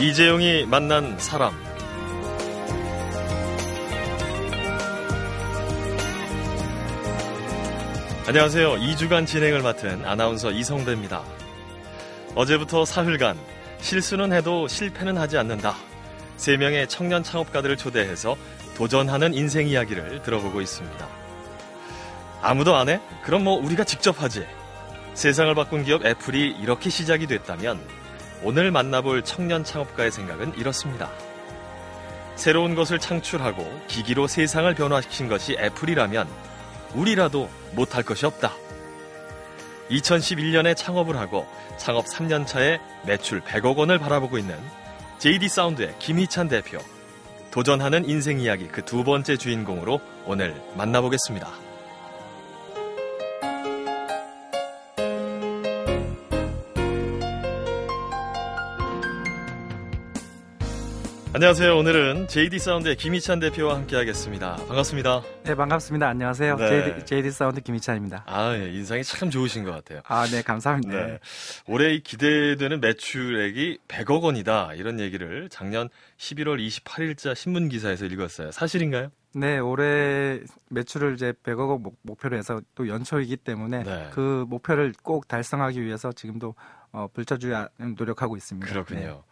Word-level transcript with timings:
이재용이 0.00 0.64
만난 0.64 1.18
사람. 1.18 1.52
안녕하세요. 8.26 8.76
2주간 8.76 9.26
진행을 9.26 9.60
맡은 9.60 10.02
아나운서 10.06 10.52
이성배입니다. 10.52 11.22
어제부터 12.34 12.86
사흘간 12.86 13.38
실수는 13.82 14.32
해도 14.32 14.66
실패는 14.68 15.18
하지 15.18 15.36
않는다. 15.36 15.76
3명의 16.38 16.88
청년 16.88 17.22
창업가들을 17.22 17.76
초대해서 17.76 18.38
도전하는 18.78 19.34
인생 19.34 19.68
이야기를 19.68 20.22
들어보고 20.22 20.62
있습니다. 20.62 21.08
아무도 22.40 22.74
안 22.74 22.88
해? 22.88 23.02
그럼 23.22 23.44
뭐 23.44 23.62
우리가 23.62 23.84
직접 23.84 24.22
하지. 24.22 24.46
세상을 25.12 25.54
바꾼 25.54 25.84
기업 25.84 26.06
애플이 26.06 26.56
이렇게 26.58 26.88
시작이 26.88 27.26
됐다면 27.26 27.99
오늘 28.42 28.70
만나볼 28.70 29.22
청년 29.22 29.64
창업가의 29.64 30.10
생각은 30.10 30.56
이렇습니다. 30.56 31.10
새로운 32.36 32.74
것을 32.74 32.98
창출하고 32.98 33.82
기기로 33.86 34.26
세상을 34.26 34.72
변화시킨 34.74 35.28
것이 35.28 35.56
애플이라면 35.58 36.26
우리라도 36.94 37.50
못할 37.72 38.02
것이 38.02 38.24
없다. 38.24 38.52
2011년에 39.90 40.74
창업을 40.76 41.16
하고 41.16 41.46
창업 41.76 42.06
3년 42.06 42.46
차에 42.46 42.78
매출 43.04 43.40
100억 43.40 43.76
원을 43.76 43.98
바라보고 43.98 44.38
있는 44.38 44.56
JD 45.18 45.48
사운드의 45.48 45.96
김희찬 45.98 46.48
대표. 46.48 46.78
도전하는 47.50 48.08
인생 48.08 48.38
이야기 48.40 48.68
그 48.68 48.82
두 48.82 49.04
번째 49.04 49.36
주인공으로 49.36 50.00
오늘 50.24 50.62
만나보겠습니다. 50.76 51.69
안녕하세요. 61.40 61.74
오늘은 61.74 62.28
JD 62.28 62.58
사운드의 62.58 62.96
김희찬 62.96 63.40
대표와 63.40 63.76
함께하겠습니다. 63.76 64.56
반갑습니다. 64.56 65.22
네, 65.44 65.54
반갑습니다. 65.54 66.06
안녕하세요. 66.06 66.56
네. 66.56 66.68
JD, 66.68 67.06
JD 67.06 67.30
사운드 67.30 67.62
김희찬입니다. 67.62 68.24
아, 68.26 68.54
예, 68.58 68.70
인상이 68.70 69.02
참 69.02 69.30
좋으신 69.30 69.64
것 69.64 69.70
같아요. 69.70 70.02
아, 70.04 70.26
네, 70.26 70.42
감사합니다. 70.42 70.92
네. 70.92 71.18
올해 71.66 71.94
이 71.94 72.02
기대되는 72.02 72.82
매출액이 72.82 73.78
100억 73.88 74.20
원이다. 74.22 74.74
이런 74.74 75.00
얘기를 75.00 75.48
작년 75.48 75.88
11월 76.18 76.58
28일자 76.60 77.34
신문 77.34 77.70
기사에서 77.70 78.04
읽었어요. 78.04 78.50
사실인가요? 78.50 79.08
네, 79.32 79.58
올해 79.60 80.40
매출을 80.68 81.14
이제 81.14 81.32
100억 81.42 81.80
목, 81.80 81.96
목표로 82.02 82.36
해서 82.36 82.60
또 82.74 82.86
연초이기 82.86 83.38
때문에 83.38 83.84
네. 83.84 84.10
그 84.12 84.44
목표를 84.46 84.92
꼭 85.02 85.26
달성하기 85.26 85.80
위해서 85.82 86.12
지금도 86.12 86.54
어, 86.92 87.08
불철주야 87.12 87.68
노력하고 87.96 88.36
있습니다. 88.36 88.66
네. 88.66 88.72
그렇군요. 88.72 89.22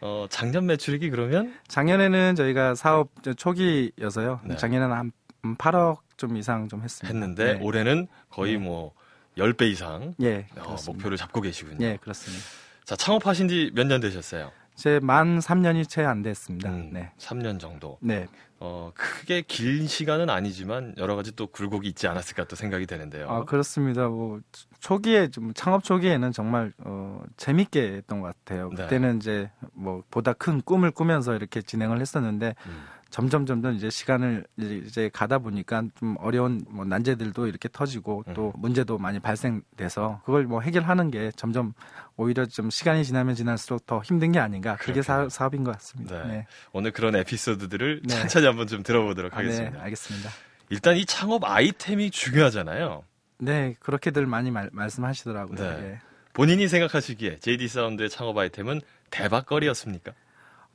어, 0.00 0.26
작년 0.30 0.66
매출액이 0.66 1.10
그러면 1.10 1.54
작년에는 1.68 2.34
저희가 2.34 2.74
사업 2.74 3.10
초기여서요. 3.36 4.40
네. 4.44 4.56
작년에는 4.56 4.94
한 4.96 5.12
8억 5.56 5.98
좀 6.16 6.36
이상 6.36 6.68
좀 6.68 6.82
했습니다. 6.82 7.08
했는데 7.12 7.54
네. 7.54 7.60
올해는 7.64 8.08
거의 8.30 8.52
네. 8.54 8.58
뭐 8.58 8.92
10배 9.38 9.70
이상 9.70 10.14
예, 10.20 10.46
어. 10.58 10.76
목표를 10.86 11.16
잡고 11.16 11.40
계시군요. 11.40 11.78
예, 11.86 11.96
그렇습니다. 12.00 12.44
자, 12.84 12.96
창업하신 12.96 13.48
지 13.48 13.70
몇 13.74 13.86
년 13.86 14.00
되셨어요? 14.00 14.50
제 14.78 15.00
만 15.02 15.40
3년이 15.40 15.88
채 15.88 16.04
안 16.04 16.22
됐습니다. 16.22 16.70
음, 16.70 16.90
네. 16.92 17.10
3년 17.18 17.58
정도. 17.58 17.98
네. 18.00 18.28
어, 18.60 18.92
크게 18.94 19.42
긴 19.42 19.86
시간은 19.86 20.30
아니지만 20.30 20.94
여러 20.98 21.16
가지 21.16 21.34
또 21.34 21.46
굴곡이 21.48 21.88
있지 21.88 22.06
않았을까 22.06 22.44
또 22.44 22.54
생각이 22.56 22.86
되는데요. 22.86 23.28
아, 23.28 23.44
그렇습니다. 23.44 24.08
뭐 24.08 24.40
초기에 24.80 25.28
좀 25.28 25.52
창업 25.54 25.82
초기에는 25.84 26.30
정말 26.32 26.72
어 26.78 27.20
재밌게 27.36 27.80
했던 27.94 28.20
것 28.20 28.28
같아요. 28.44 28.70
네. 28.70 28.84
그때는 28.84 29.16
이제 29.16 29.50
뭐 29.72 30.02
보다 30.10 30.32
큰 30.32 30.60
꿈을 30.62 30.90
꾸면서 30.92 31.34
이렇게 31.34 31.60
진행을 31.60 32.00
했었는데 32.00 32.54
음. 32.66 32.84
점점 33.10 33.46
점점 33.46 33.74
이제 33.74 33.88
시간을 33.88 34.44
이제- 34.58 35.08
가다 35.12 35.38
보니까 35.38 35.82
좀 35.98 36.16
어려운 36.18 36.64
뭐 36.68 36.84
난제들도 36.84 37.46
이렇게 37.46 37.68
터지고 37.72 38.24
또 38.34 38.52
음. 38.54 38.60
문제도 38.60 38.98
많이 38.98 39.18
발생돼서 39.18 40.20
그걸 40.26 40.44
뭐 40.44 40.60
해결하는 40.60 41.10
게 41.10 41.32
점점 41.34 41.72
오히려 42.16 42.44
좀 42.44 42.68
시간이 42.68 43.04
지나면 43.04 43.34
지날수록 43.34 43.86
더 43.86 44.02
힘든 44.02 44.32
게 44.32 44.38
아닌가 44.38 44.76
그게. 44.76 45.00
사, 45.00 45.28
사업인 45.28 45.64
것 45.64 45.72
같습니다. 45.72 46.22
네. 46.24 46.28
네. 46.38 46.46
오늘 46.72 46.90
그런 46.90 47.16
에피소드들을 47.16 48.02
네. 48.04 48.14
천천히 48.14 48.46
한번 48.46 48.66
좀 48.66 48.82
들어보도록 48.82 49.32
아, 49.32 49.38
하겠습니다. 49.38 49.78
네, 49.78 49.82
알겠습니다. 49.84 50.30
일단 50.70 50.96
이 50.96 51.06
창업 51.06 51.44
아이템이 51.44 52.10
중요하잖아요. 52.10 53.04
네, 53.38 53.74
그렇게들 53.80 54.26
많이 54.26 54.50
말, 54.50 54.68
말씀하시더라고요. 54.72 55.56
네. 55.56 55.92
예. 55.92 56.00
본인이 56.34 56.68
생각하시기에 56.68 57.38
JD 57.38 57.68
사운드의 57.68 58.10
창업 58.10 58.36
아이템은 58.36 58.80
대박거리였습니까? 59.10 60.12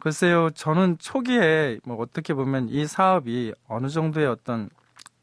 글쎄요, 0.03 0.50
저는 0.50 0.97
초기에 0.97 1.80
뭐 1.86 1.96
어떻게 1.97 2.34
보면 2.34 2.68
이 2.68 2.86
사업이 2.86 3.53
어느 3.69 3.88
정도의 3.88 4.28
어떤 4.28 4.69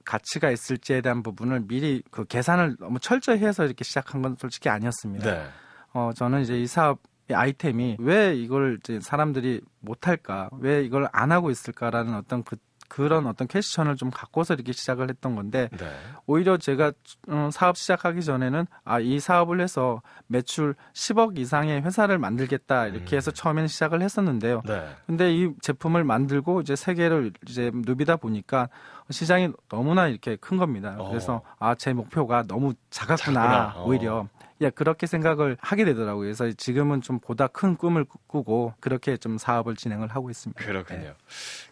가치가 0.06 0.50
있을지에 0.50 1.02
대한 1.02 1.22
부분을 1.22 1.66
미리 1.66 2.02
그 2.10 2.24
계산을 2.24 2.76
너무 2.80 2.98
철저히 2.98 3.40
해서 3.40 3.66
이렇게 3.66 3.84
시작한 3.84 4.22
건 4.22 4.36
솔직히 4.38 4.70
아니었습니다. 4.70 5.30
네. 5.30 5.46
어, 5.92 6.12
저는 6.16 6.40
이제 6.40 6.58
이 6.58 6.66
사업 6.66 6.98
이 7.30 7.34
아이템이 7.34 7.98
왜 8.00 8.34
이걸 8.34 8.78
이제 8.80 9.00
사람들이 9.00 9.60
못할까, 9.80 10.48
왜 10.60 10.82
이걸 10.82 11.10
안 11.12 11.30
하고 11.30 11.50
있을까라는 11.50 12.14
어떤 12.14 12.42
그 12.42 12.56
그런 12.90 13.26
어떤 13.26 13.48
퀘스천을 13.48 13.96
좀 13.96 14.10
갖고서 14.10 14.54
이렇게 14.54 14.72
시작을 14.72 15.08
했던 15.08 15.34
건데 15.34 15.68
네. 15.78 15.90
오히려 16.26 16.56
제가 16.58 16.92
어, 17.28 17.48
사업 17.52 17.76
시작하기 17.76 18.22
전에는 18.22 18.66
아 18.84 19.00
이 19.00 19.18
사업을 19.18 19.60
해서 19.60 20.02
매출 20.26 20.74
10억 20.92 21.38
이상의 21.38 21.82
회사를 21.82 22.18
만들겠다 22.18 22.86
이렇게 22.86 23.16
해서 23.16 23.30
음. 23.30 23.34
처음에는 23.34 23.68
시작을 23.68 24.02
했었는데요. 24.02 24.62
네. 24.66 24.88
근데 25.06 25.34
이 25.34 25.50
제품을 25.60 26.04
만들고 26.04 26.60
이제 26.60 26.76
세계를 26.76 27.32
이제 27.48 27.70
누비다 27.74 28.16
보니까 28.16 28.68
시장이 29.10 29.50
너무나 29.68 30.06
이렇게 30.08 30.36
큰 30.36 30.56
겁니다. 30.58 30.96
어. 30.98 31.08
그래서 31.08 31.42
아제 31.58 31.92
목표가 31.92 32.42
너무 32.46 32.74
작았구나 32.90 33.40
작구나. 33.40 33.72
어. 33.76 33.84
오히려 33.86 34.28
예 34.60 34.71
그렇게 34.71 35.06
생각을 35.06 35.56
하게 35.60 35.84
되더라고요. 35.84 36.25
그래서 36.25 36.50
지금은 36.53 37.00
좀 37.00 37.19
보다 37.19 37.47
큰 37.47 37.76
꿈을 37.76 38.04
꾸고 38.26 38.75
그렇게 38.81 39.16
좀 39.16 39.38
사업을 39.38 39.76
진행을 39.76 40.09
하고 40.09 40.31
있습니다. 40.31 40.62
그렇군요. 40.62 41.00
네. 41.00 41.15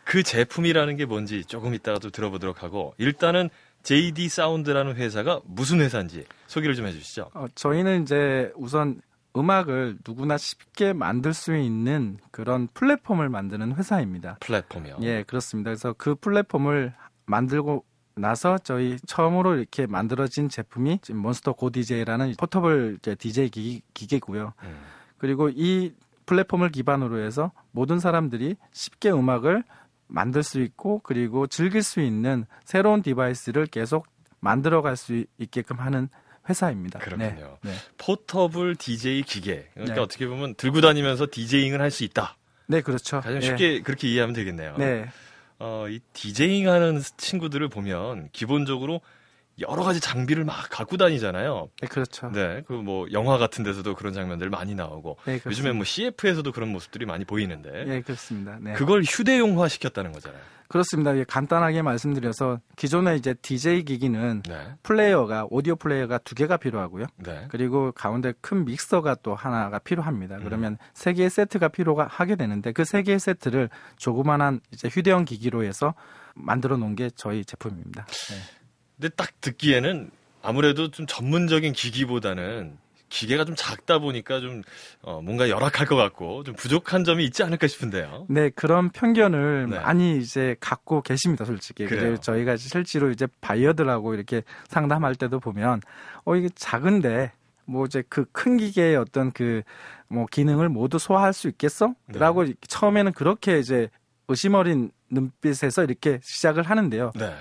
그 0.05 0.23
제품이라는 0.23 0.97
게 0.97 1.05
뭔지 1.05 1.45
조금 1.45 1.75
이따가 1.75 1.99
또 1.99 2.11
들어보도록 2.11 2.63
하고 2.63 2.95
일단은 2.99 3.51
JD 3.83 4.29
사운드라는 4.29 4.97
회사가 4.97 5.41
무슨 5.45 5.81
회사인지 5.81 6.25
소개를 6.47 6.75
좀 6.75 6.87
해주시죠. 6.87 7.31
어, 7.35 7.47
저희는 7.55 8.03
이제 8.03 8.53
우선 8.57 9.01
음악을 9.37 9.99
누구나 10.07 10.37
쉽게 10.37 10.93
만들 10.93 11.33
수 11.33 11.55
있는 11.55 12.19
그런 12.31 12.69
플랫폼을 12.75 13.29
만드는 13.29 13.77
회사입니다. 13.77 14.39
플랫폼이요. 14.41 14.99
예, 15.03 15.23
그렇습니다. 15.27 15.71
그래서 15.71 15.95
그 15.97 16.15
플랫폼을 16.17 16.95
만들고 17.27 17.85
나서 18.19 18.59
저희 18.59 18.97
처음으로 19.07 19.57
이렇게 19.57 19.87
만들어진 19.87 20.49
제품이 20.49 21.01
지금 21.03 21.21
몬스터 21.21 21.53
고 21.55 21.71
DJ라는 21.71 22.35
포터블 22.39 22.99
DJ 23.19 23.49
기기, 23.51 23.83
기계고요. 23.95 24.53
음. 24.63 24.81
그리고 25.19 25.49
이 25.49 25.93
플랫폼을 26.27 26.71
기반으로 26.71 27.21
해서 27.21 27.53
모든 27.73 27.99
사람들이 28.01 28.57
쉽게 28.73 29.11
음악을 29.11 29.65
만들 30.07 30.43
수 30.43 30.61
있고 30.61 31.01
그리고 31.03 31.47
즐길 31.47 31.83
수 31.83 32.01
있는 32.01 32.45
새로운 32.65 33.03
device를 33.03 33.67
계속 33.67 34.07
만들어 34.41 34.83
갈 34.83 34.97
수 34.97 35.25
있게끔 35.39 35.79
하는 35.81 36.09
회사입니다. 36.49 36.99
그렇군요. 37.01 37.59
네, 37.63 37.71
네. 37.71 37.75
portable 37.99 38.77
DJ 38.77 39.23
기계. 39.23 39.69
그러니까 39.75 39.97
네. 39.97 40.01
어떻게 40.01 40.27
보면 40.27 40.55
들고 40.55 40.81
다니면서 40.81 41.27
DJing을 41.31 41.81
할 41.81 41.91
수 41.91 42.05
있다. 42.05 42.37
네, 42.67 42.81
그렇죠. 42.81 43.21
가장 43.21 43.41
네. 43.41 43.47
쉽게 43.47 43.83
그렇게 43.83 44.09
이해하면 44.09 44.35
되겠네요. 44.35 44.77
네, 44.79 45.09
어, 45.59 45.87
이 45.89 46.01
디제잉 46.13 46.69
하는 46.69 47.01
친구들을 47.17 47.69
보면 47.69 48.29
기본적으로 48.33 49.01
여러 49.61 49.83
가지 49.83 49.99
장비를 50.01 50.45
막 50.45 50.69
갖고 50.71 50.97
다니잖아요. 50.97 51.69
네, 51.83 51.89
그렇죠. 51.89 52.31
네. 52.31 52.63
그 52.69 52.75
뭐 52.75 53.09
영화 53.11 53.39
같은 53.39 53.65
데서도 53.65 53.97
그런 53.97 54.13
장면들 54.13 54.51
많이 54.51 54.77
나오고 54.77 55.17
네, 55.25 55.33
요즘에 55.35 55.41
그렇습니다. 55.43 55.75
뭐 55.75 55.85
CF에서도 55.85 56.53
그런 56.53 56.69
모습들이 56.69 57.07
많이 57.07 57.25
보이는데 57.25 57.85
네, 57.85 58.01
그렇습니다. 58.03 58.57
네. 58.61 58.75
그걸 58.75 59.03
휴대용화 59.03 59.67
시켰다는 59.67 60.13
거잖아요. 60.13 60.41
그렇습니다. 60.69 61.17
예, 61.17 61.25
간단하게 61.25 61.81
말씀드려서 61.83 62.61
기존에 62.77 63.17
이제 63.17 63.33
DJ 63.35 63.85
기기는 63.85 64.43
네. 64.47 64.75
플레이어가 64.83 65.47
오디오 65.51 65.77
플레이어가 65.77 66.19
두 66.19 66.35
개가 66.35 66.59
필요하고요. 66.59 67.07
네. 67.17 67.47
그리고 67.49 67.91
가운데 67.93 68.35
큰 68.41 68.65
믹서가 68.67 69.17
또 69.23 69.35
하나가 69.35 69.79
필요합니다. 69.79 70.37
음. 70.37 70.45
그러면 70.45 70.79
세 70.93 71.13
개의 71.15 71.31
세트가 71.31 71.69
필요가 71.69 72.07
하게 72.07 72.37
되는데 72.37 72.73
그 72.73 72.85
세 72.89 73.03
개의 73.03 73.19
세트를 73.21 73.69
조그만한 73.99 74.61
이제 74.73 74.89
휴대용 74.89 75.25
기기로 75.27 75.63
해서 75.65 75.95
만들어 76.35 76.77
놓은 76.77 76.97
게 76.97 77.11
저희 77.15 77.45
제품입니다. 77.45 78.07
네. 78.07 78.37
근데 78.97 79.15
딱 79.15 79.41
듣기에는 79.41 80.11
아무래도 80.43 80.91
좀 80.91 81.07
전문적인 81.07 81.73
기기보다는 81.75 82.79
기계가 83.09 83.45
좀 83.45 83.55
작다 83.57 83.99
보니까 83.99 84.41
좀 84.41 84.63
어, 85.03 85.21
뭔가 85.23 85.49
열악할 85.49 85.87
것 85.87 85.97
같고 85.97 86.45
좀 86.45 86.55
부족한 86.55 87.05
점이 87.05 87.25
있지 87.25 87.43
않을까 87.43 87.67
싶은데요. 87.67 88.27
네, 88.29 88.51
그런 88.51 88.91
편견을 88.91 89.69
네. 89.71 89.79
많이 89.79 90.19
이제 90.19 90.57
갖고 90.61 91.03
계십니다, 91.03 91.45
솔직히. 91.45 91.87
그래요? 91.87 92.17
저희가 92.19 92.57
실제로 92.57 93.11
이제 93.11 93.27
바이어들하고 93.41 94.15
이렇게 94.15 94.43
상담할 94.69 95.15
때도 95.15 95.41
보면, 95.41 95.81
어, 96.25 96.37
이게 96.37 96.49
작은데 96.55 97.33
뭐 97.65 97.85
이제 97.87 98.03
그 98.09 98.25
큰 98.33 98.57
기계의 98.57 98.97
어떤 98.97 99.31
그 99.33 99.63
뭐 100.09 100.27
기능을 100.27 100.69
모두 100.69 100.99
소화할 100.99 101.33
수 101.33 101.49
있겠어? 101.49 101.95
네. 102.07 102.19
라고 102.19 102.45
처음에는 102.67 103.13
그렇게 103.13 103.59
이제 103.59 103.91
의심 104.29 104.55
어린 104.55 104.91
눈빛에서 105.11 105.85
이렇게 105.85 106.19
시작을 106.23 106.63
하는데요. 106.63 107.13
네. 107.15 107.35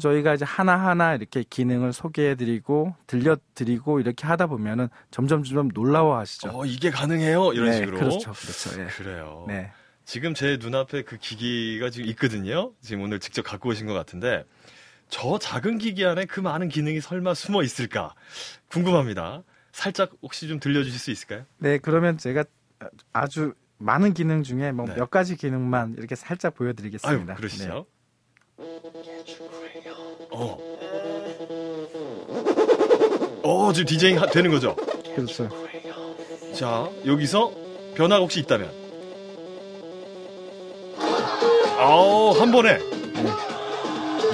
저희가 0.00 0.34
이제 0.34 0.44
하나하나 0.44 1.14
이렇게 1.14 1.44
기능을 1.48 1.92
소개해드리고 1.92 2.94
들려드리고 3.06 4.00
이렇게 4.00 4.26
하다 4.26 4.46
보면은 4.46 4.88
점점 5.10 5.42
점점 5.42 5.68
놀라워 5.68 6.18
하시죠. 6.18 6.50
어, 6.52 6.64
이게 6.64 6.90
가능해요? 6.90 7.52
이런 7.52 7.70
네, 7.70 7.76
식으로. 7.76 7.98
그렇죠. 7.98 8.32
그렇죠. 8.32 8.80
예. 8.80 8.86
그래요. 8.86 9.44
네. 9.48 9.70
지금 10.04 10.34
제 10.34 10.58
눈앞에 10.60 11.02
그 11.02 11.18
기기가 11.18 11.90
지금 11.90 12.08
있거든요. 12.10 12.72
지금 12.80 13.02
오늘 13.02 13.20
직접 13.20 13.42
갖고 13.42 13.68
오신 13.68 13.86
것 13.86 13.92
같은데 13.92 14.44
저 15.08 15.38
작은 15.38 15.78
기기 15.78 16.04
안에 16.06 16.24
그 16.24 16.40
많은 16.40 16.68
기능이 16.68 17.00
설마 17.00 17.34
숨어 17.34 17.62
있을까 17.62 18.14
궁금합니다. 18.68 19.42
살짝 19.72 20.10
혹시 20.22 20.48
좀 20.48 20.58
들려주실 20.58 20.98
수 20.98 21.10
있을까요? 21.10 21.44
네, 21.58 21.78
그러면 21.78 22.18
제가 22.18 22.44
아주 23.12 23.54
많은 23.78 24.14
기능 24.14 24.42
중에 24.42 24.72
뭐 24.72 24.86
네. 24.86 24.94
몇 24.94 25.10
가지 25.10 25.36
기능만 25.36 25.96
이렇게 25.98 26.14
살짝 26.14 26.52
아유, 26.52 26.58
보여드리겠습니다. 26.58 27.34
그러시죠. 27.34 27.86
어. 30.44 30.58
어, 33.44 33.72
지금 33.72 33.86
디제잉 33.86 34.20
하- 34.20 34.26
되는 34.26 34.50
거죠? 34.50 34.76
네, 35.04 35.14
그렇죠. 35.14 35.48
자, 36.54 36.88
여기서 37.06 37.52
변화가 37.94 38.20
혹시 38.22 38.40
있다면. 38.40 38.70
아우, 41.78 42.30
한 42.38 42.50
번에. 42.52 42.78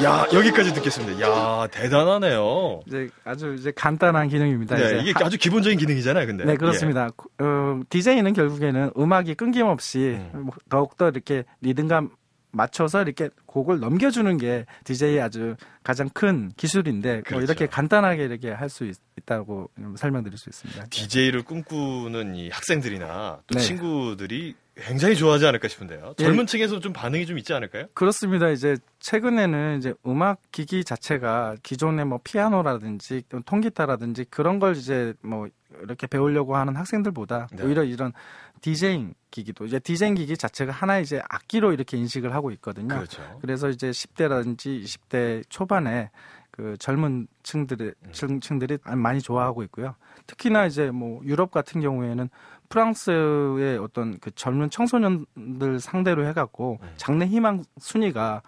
야, 0.05 0.27
여기까지 0.33 0.75
듣겠습니다. 0.75 1.21
야, 1.27 1.67
대단하네요. 1.73 2.83
이제 2.87 3.09
아주 3.25 3.57
이제 3.59 3.73
간단한 3.75 4.29
기능입니다. 4.29 4.77
네, 4.77 4.85
이제 4.85 4.99
이게 5.01 5.13
하- 5.17 5.27
아주 5.27 5.39
기본적인 5.39 5.77
기능이잖아요, 5.79 6.27
근데. 6.27 6.45
네, 6.45 6.55
그렇습니다. 6.57 7.09
어, 7.41 7.81
DJ는 7.91 8.33
결국에는 8.33 8.93
음악이 8.97 9.35
끊김없이 9.35 10.19
음. 10.35 10.43
뭐 10.45 10.55
더욱더 10.69 11.09
이렇게 11.09 11.45
리듬감 11.63 12.11
맞춰서 12.51 13.03
이렇게 13.03 13.29
곡을 13.47 13.79
넘겨주는 13.81 14.37
게 14.39 14.67
DJ의 14.85 15.21
아주 15.21 15.57
가장 15.83 16.09
큰 16.09 16.51
기술인데 16.57 17.13
뭐 17.15 17.23
그렇죠. 17.23 17.45
이렇게 17.45 17.67
간단하게 17.67 18.25
이렇게 18.25 18.51
할 18.51 18.69
수 18.69 18.91
있다고 19.19 19.71
설명드릴 19.97 20.37
수 20.39 20.49
있습니다. 20.51 20.83
예. 20.85 20.89
DJ를 20.89 21.43
꿈꾸는 21.43 22.35
이 22.37 22.51
학생들이나 22.51 23.41
또 23.47 23.55
네. 23.55 23.61
친구들이 23.61 24.55
굉장히 24.81 25.17
좋아하지 25.17 25.47
않을까 25.47 25.69
싶은데요. 25.69 26.15
예. 26.19 26.25
젊은 26.25 26.47
층에서 26.47 26.81
좀 26.81 26.93
반응이 26.93 27.27
좀 27.27 27.39
있지 27.39 27.53
않을까요? 27.53 27.87
그렇습니다. 27.95 28.49
이제 28.49 28.77
최근에는 29.01 29.79
이제 29.79 29.95
음악 30.07 30.41
기기 30.53 30.85
자체가 30.85 31.57
기존의 31.63 32.07
뭐 32.07 32.21
피아노라든지 32.23 33.23
또 33.29 33.41
통기타라든지 33.41 34.27
그런 34.31 34.59
걸 34.59 34.77
이제 34.77 35.15
뭐 35.23 35.49
이렇게 35.83 36.07
배우려고 36.07 36.57
하는 36.57 36.77
학생들보다 36.77 37.49
네. 37.53 37.65
오히려 37.65 37.85
이런 37.85 38.13
디제잉 38.61 39.15
기기도 39.31 39.67
이제 39.67 39.79
디제잉 39.79 40.15
기기 40.15 40.37
자체가 40.37 40.73
하나의 40.73 41.03
이제 41.03 41.23
악기로 41.29 41.73
이렇게 41.73 41.97
인식을 41.97 42.35
하고 42.35 42.51
있거든요. 42.53 42.89
그렇죠. 42.89 43.39
그래서 43.41 43.69
이제 43.69 43.91
10대라든지 43.91 44.83
20대 44.83 45.43
초반에 45.49 46.11
그 46.51 46.77
젊은 46.79 47.29
층들의 47.45 47.95
음. 48.05 48.13
층, 48.13 48.41
층들이 48.41 48.79
많이 48.97 49.21
좋아하고 49.21 49.63
있고요. 49.65 49.95
특히나 50.27 50.67
이제 50.67 50.91
뭐 50.91 51.21
유럽 51.25 51.53
같은 51.53 51.81
경우에는 51.81 52.29
프랑스의 52.69 53.79
어떤 53.79 54.19
그 54.21 54.31
젊은 54.35 54.71
청소년들 54.71 55.81
상대로 55.81 56.27
해갖고 56.27 56.79
음. 56.83 56.89
장래 56.97 57.27
희망 57.27 57.65
순위가 57.79 58.43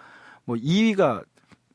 뭐 0.44 0.56
2위가 0.56 1.24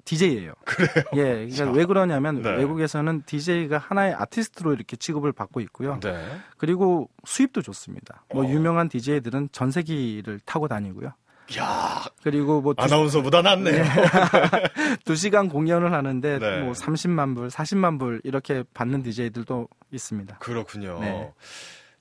DJ예요. 0.05 0.53
그래요. 0.65 1.05
예, 1.15 1.49
자. 1.49 1.63
그러니까 1.65 1.71
왜 1.79 1.85
그러냐면 1.85 2.41
네. 2.43 2.51
외국에서는 2.57 3.23
DJ가 3.25 3.79
하나의 3.79 4.13
아티스트로 4.13 4.73
이렇게 4.73 4.95
취급을 4.95 5.31
받고 5.33 5.61
있고요. 5.61 5.99
네. 5.99 6.23
그리고 6.57 7.09
수입도 7.25 7.63
좋습니다. 7.63 8.23
뭐 8.31 8.45
어. 8.45 8.47
유명한 8.49 8.87
DJ들은 8.87 9.49
전세기를 9.51 10.41
타고 10.45 10.67
다니고요. 10.67 11.11
야 11.59 12.03
그리고 12.23 12.61
뭐 12.61 12.73
두- 12.75 12.83
아나운서보다 12.83 13.41
낫네요. 13.41 13.83
두 15.05 15.15
시간 15.15 15.49
공연을 15.49 15.91
하는데 15.93 16.39
네. 16.39 16.61
뭐 16.61 16.73
30만 16.73 17.35
불, 17.35 17.47
40만 17.49 17.97
불 17.99 18.21
이렇게 18.23 18.63
받는 18.75 19.01
DJ들도 19.03 19.67
있습니다. 19.91 20.37
그렇군요. 20.37 20.99
네. 20.99 21.33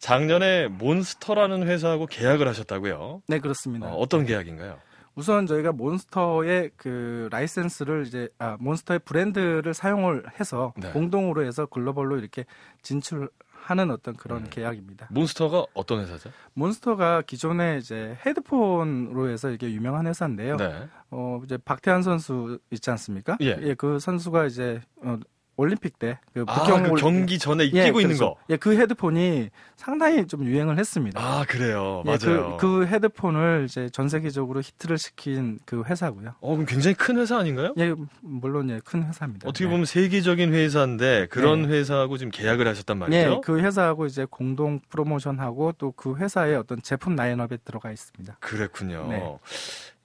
작년에 0.04 0.68
몬스터라는 0.68 1.66
회사하고 1.66 2.04
계약을 2.04 2.46
하셨다고요? 2.46 3.22
네, 3.26 3.38
그렇습니다. 3.38 3.86
어떤 3.86 4.26
계약인가요? 4.26 4.78
우선 5.14 5.46
저희가 5.46 5.72
몬스터의 5.72 6.72
그 6.76 7.28
라이센스를 7.30 8.04
이제 8.06 8.28
아, 8.38 8.58
몬스터의 8.60 8.98
브랜드를 8.98 9.72
사용을 9.72 10.24
해서 10.38 10.74
네. 10.76 10.90
공동으로 10.90 11.46
해서 11.46 11.64
global로 11.64 12.18
이렇게 12.18 12.44
진출 12.82 13.30
하는 13.48 13.90
어떤 13.90 14.14
그런 14.14 14.42
음. 14.42 14.46
계약입니다. 14.50 15.08
몬스터가 15.10 15.64
어떤 15.72 16.00
회사죠? 16.00 16.30
몬스터가 16.52 17.22
기존에 17.22 17.78
이제 17.78 18.18
헤드폰으로 18.26 19.30
해서 19.30 19.48
이게 19.48 19.72
유명한 19.72 20.06
회사인데요. 20.06 20.58
네. 20.58 20.86
어 21.10 21.40
이제 21.46 21.56
박태환 21.56 22.02
선수 22.02 22.58
있지 22.70 22.90
않습니까? 22.90 23.38
예. 23.40 23.74
그 23.78 23.98
선수가 23.98 24.44
이제 24.44 24.82
어, 24.96 25.18
올림픽 25.56 25.98
때그 25.98 26.44
아, 26.46 26.82
그 26.82 26.94
경기 26.96 27.38
전에 27.38 27.64
예, 27.72 27.84
끼고 27.84 28.00
있는 28.00 28.16
그렇죠. 28.16 28.34
거. 28.34 28.40
예, 28.50 28.56
그 28.56 28.76
헤드폰이 28.76 29.50
상당히 29.76 30.26
좀 30.26 30.44
유행을 30.44 30.78
했습니다. 30.78 31.20
아, 31.20 31.44
그래요. 31.48 32.02
예, 32.06 32.10
맞아요. 32.10 32.56
그, 32.58 32.80
그 32.80 32.86
헤드폰을 32.86 33.66
이제 33.68 33.88
전 33.90 34.08
세계적으로 34.08 34.60
히트를 34.60 34.98
시킨 34.98 35.58
그 35.64 35.82
회사고요. 35.84 36.34
어, 36.40 36.50
그럼 36.52 36.66
굉장히 36.66 36.94
큰 36.94 37.18
회사 37.18 37.38
아닌가요? 37.38 37.74
예, 37.78 37.94
물론 38.20 38.68
예, 38.70 38.80
큰 38.84 39.04
회사입니다. 39.04 39.48
어떻게 39.48 39.64
네. 39.64 39.70
보면 39.70 39.86
세계적인 39.86 40.52
회사인데 40.52 41.26
그런 41.30 41.62
네. 41.62 41.68
회사하고 41.68 42.18
지금 42.18 42.30
계약을 42.30 42.66
하셨단 42.68 42.98
말이죠. 42.98 43.16
예, 43.16 43.40
그 43.42 43.58
회사하고 43.60 44.06
이제 44.06 44.26
공동 44.28 44.80
프로모션하고 44.90 45.72
또 45.78 45.94
그 45.96 46.16
회사의 46.16 46.56
어떤 46.56 46.82
제품 46.82 47.14
라인업에 47.14 47.56
들어가 47.58 47.90
있습니다. 47.92 48.36
그랬군요. 48.40 49.06
네. 49.08 49.22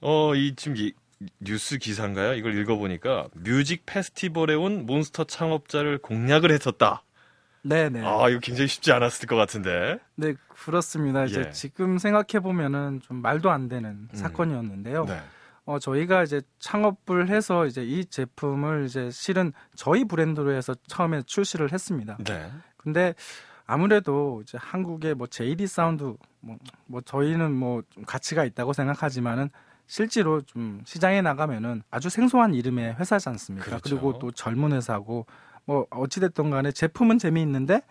어, 0.02 0.34
이 0.36 0.56
지금 0.56 0.78
이 0.78 0.94
뉴스 1.40 1.78
기사인가요? 1.78 2.34
이걸 2.34 2.58
읽어보니까 2.58 3.28
뮤직 3.34 3.86
페스티벌에 3.86 4.54
온 4.56 4.86
몬스터 4.86 5.26
창업자를 5.26 5.98
공략을 6.00 6.52
했었다. 6.52 7.04
네, 7.62 7.90
네. 7.90 8.02
아, 8.06 8.30
이거 8.30 8.40
굉장히 8.40 8.68
쉽지 8.68 8.92
않았을 8.94 9.28
것 9.28 9.36
같은데. 9.36 10.00
네, 10.16 10.34
그렇습니다. 10.48 11.26
이제 11.26 11.44
예. 11.48 11.52
지금 11.52 11.98
생각해 11.98 12.42
보면은 12.42 13.02
좀 13.02 13.18
말도 13.18 13.52
안 13.52 13.68
되는 13.68 13.90
음. 13.90 14.10
사건이었는데요. 14.14 15.06
네. 15.06 15.20
어, 15.66 15.78
저희가 15.78 16.24
이제 16.24 16.42
창업을 16.60 17.28
해서 17.30 17.66
이제 17.66 17.84
이 17.84 18.06
제품을 18.06 18.86
이제 18.86 19.12
실은 19.12 19.52
저희 19.76 20.06
브랜드로 20.06 20.54
해서 20.54 20.74
처음에 20.88 21.22
출시를 21.24 21.74
했습니다. 21.74 22.18
네. 22.26 22.50
근데 22.78 23.14
아무래도 23.68 24.42
이제 24.44 24.58
한국의 24.60 25.14
뭐 25.14 25.28
JD 25.28 25.68
사운드 25.68 26.16
뭐, 26.40 26.58
뭐 26.88 27.02
저희는 27.02 27.52
뭐 27.54 27.84
좀 27.90 28.04
가치가 28.06 28.46
있다고 28.46 28.74
생각하지만은 28.74 29.50
실제로 30.00 30.40
좀 30.42 30.82
시장에 30.86 31.22
나가면은 31.22 31.82
아주 31.90 32.10
생소한 32.10 32.54
이름의 32.54 32.98
회사지 33.00 33.28
않습니까? 33.30 33.66
그렇죠. 33.66 33.82
그리고 33.84 34.20
또 34.20 34.30
젊은 34.32 34.72
회사고 34.72 35.26
뭐 35.66 35.88
어찌됐든 35.90 36.52
간에 36.52 36.72
제품은 36.72 37.18
재미있는데 37.18 37.82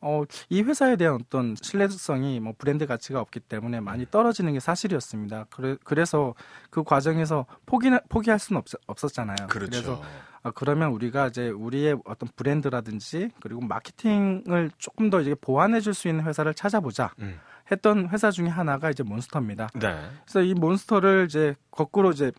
어, 0.00 0.24
이 0.50 0.62
회사에 0.62 0.96
대한 0.96 1.14
어떤 1.14 1.54
신뢰성이 1.62 2.40
뭐 2.40 2.54
브랜드 2.58 2.86
가치가 2.86 3.20
없기 3.20 3.38
때문에 3.40 3.80
많이 3.80 4.04
떨어지는 4.10 4.52
게 4.52 4.60
사실이었습니다. 4.60 5.46
그래, 5.48 5.76
그래서 5.84 6.34
그 6.70 6.82
과정에서 6.82 7.46
포기, 7.66 7.88
포기할 8.08 8.38
수는 8.40 8.58
없, 8.58 8.66
없었잖아요. 8.88 9.46
그렇죠. 9.48 9.70
그래서 9.70 10.02
아, 10.42 10.50
그러면 10.50 10.90
우리가 10.90 11.28
이제 11.28 11.48
우리의 11.48 11.96
어떤 12.04 12.28
브랜드라든지 12.36 13.30
그리고 13.40 13.60
마케팅을 13.62 14.72
조금 14.76 15.08
더 15.08 15.20
이제 15.20 15.34
보완해 15.40 15.80
줄 15.80 15.94
수 15.94 16.08
있는 16.08 16.24
회사를 16.24 16.52
찾아보자 16.52 17.12
음. 17.20 17.38
했던 17.70 18.08
회사 18.10 18.30
중에 18.30 18.48
하나가 18.48 18.90
이제 18.90 19.02
몬스터입니다. 19.02 19.68
네. 19.74 19.96
그래서 20.24 20.42
이 20.42 20.54
몬스터를 20.54 21.26
이제 21.26 21.54
거꾸로 21.70 22.10
이제 22.10 22.32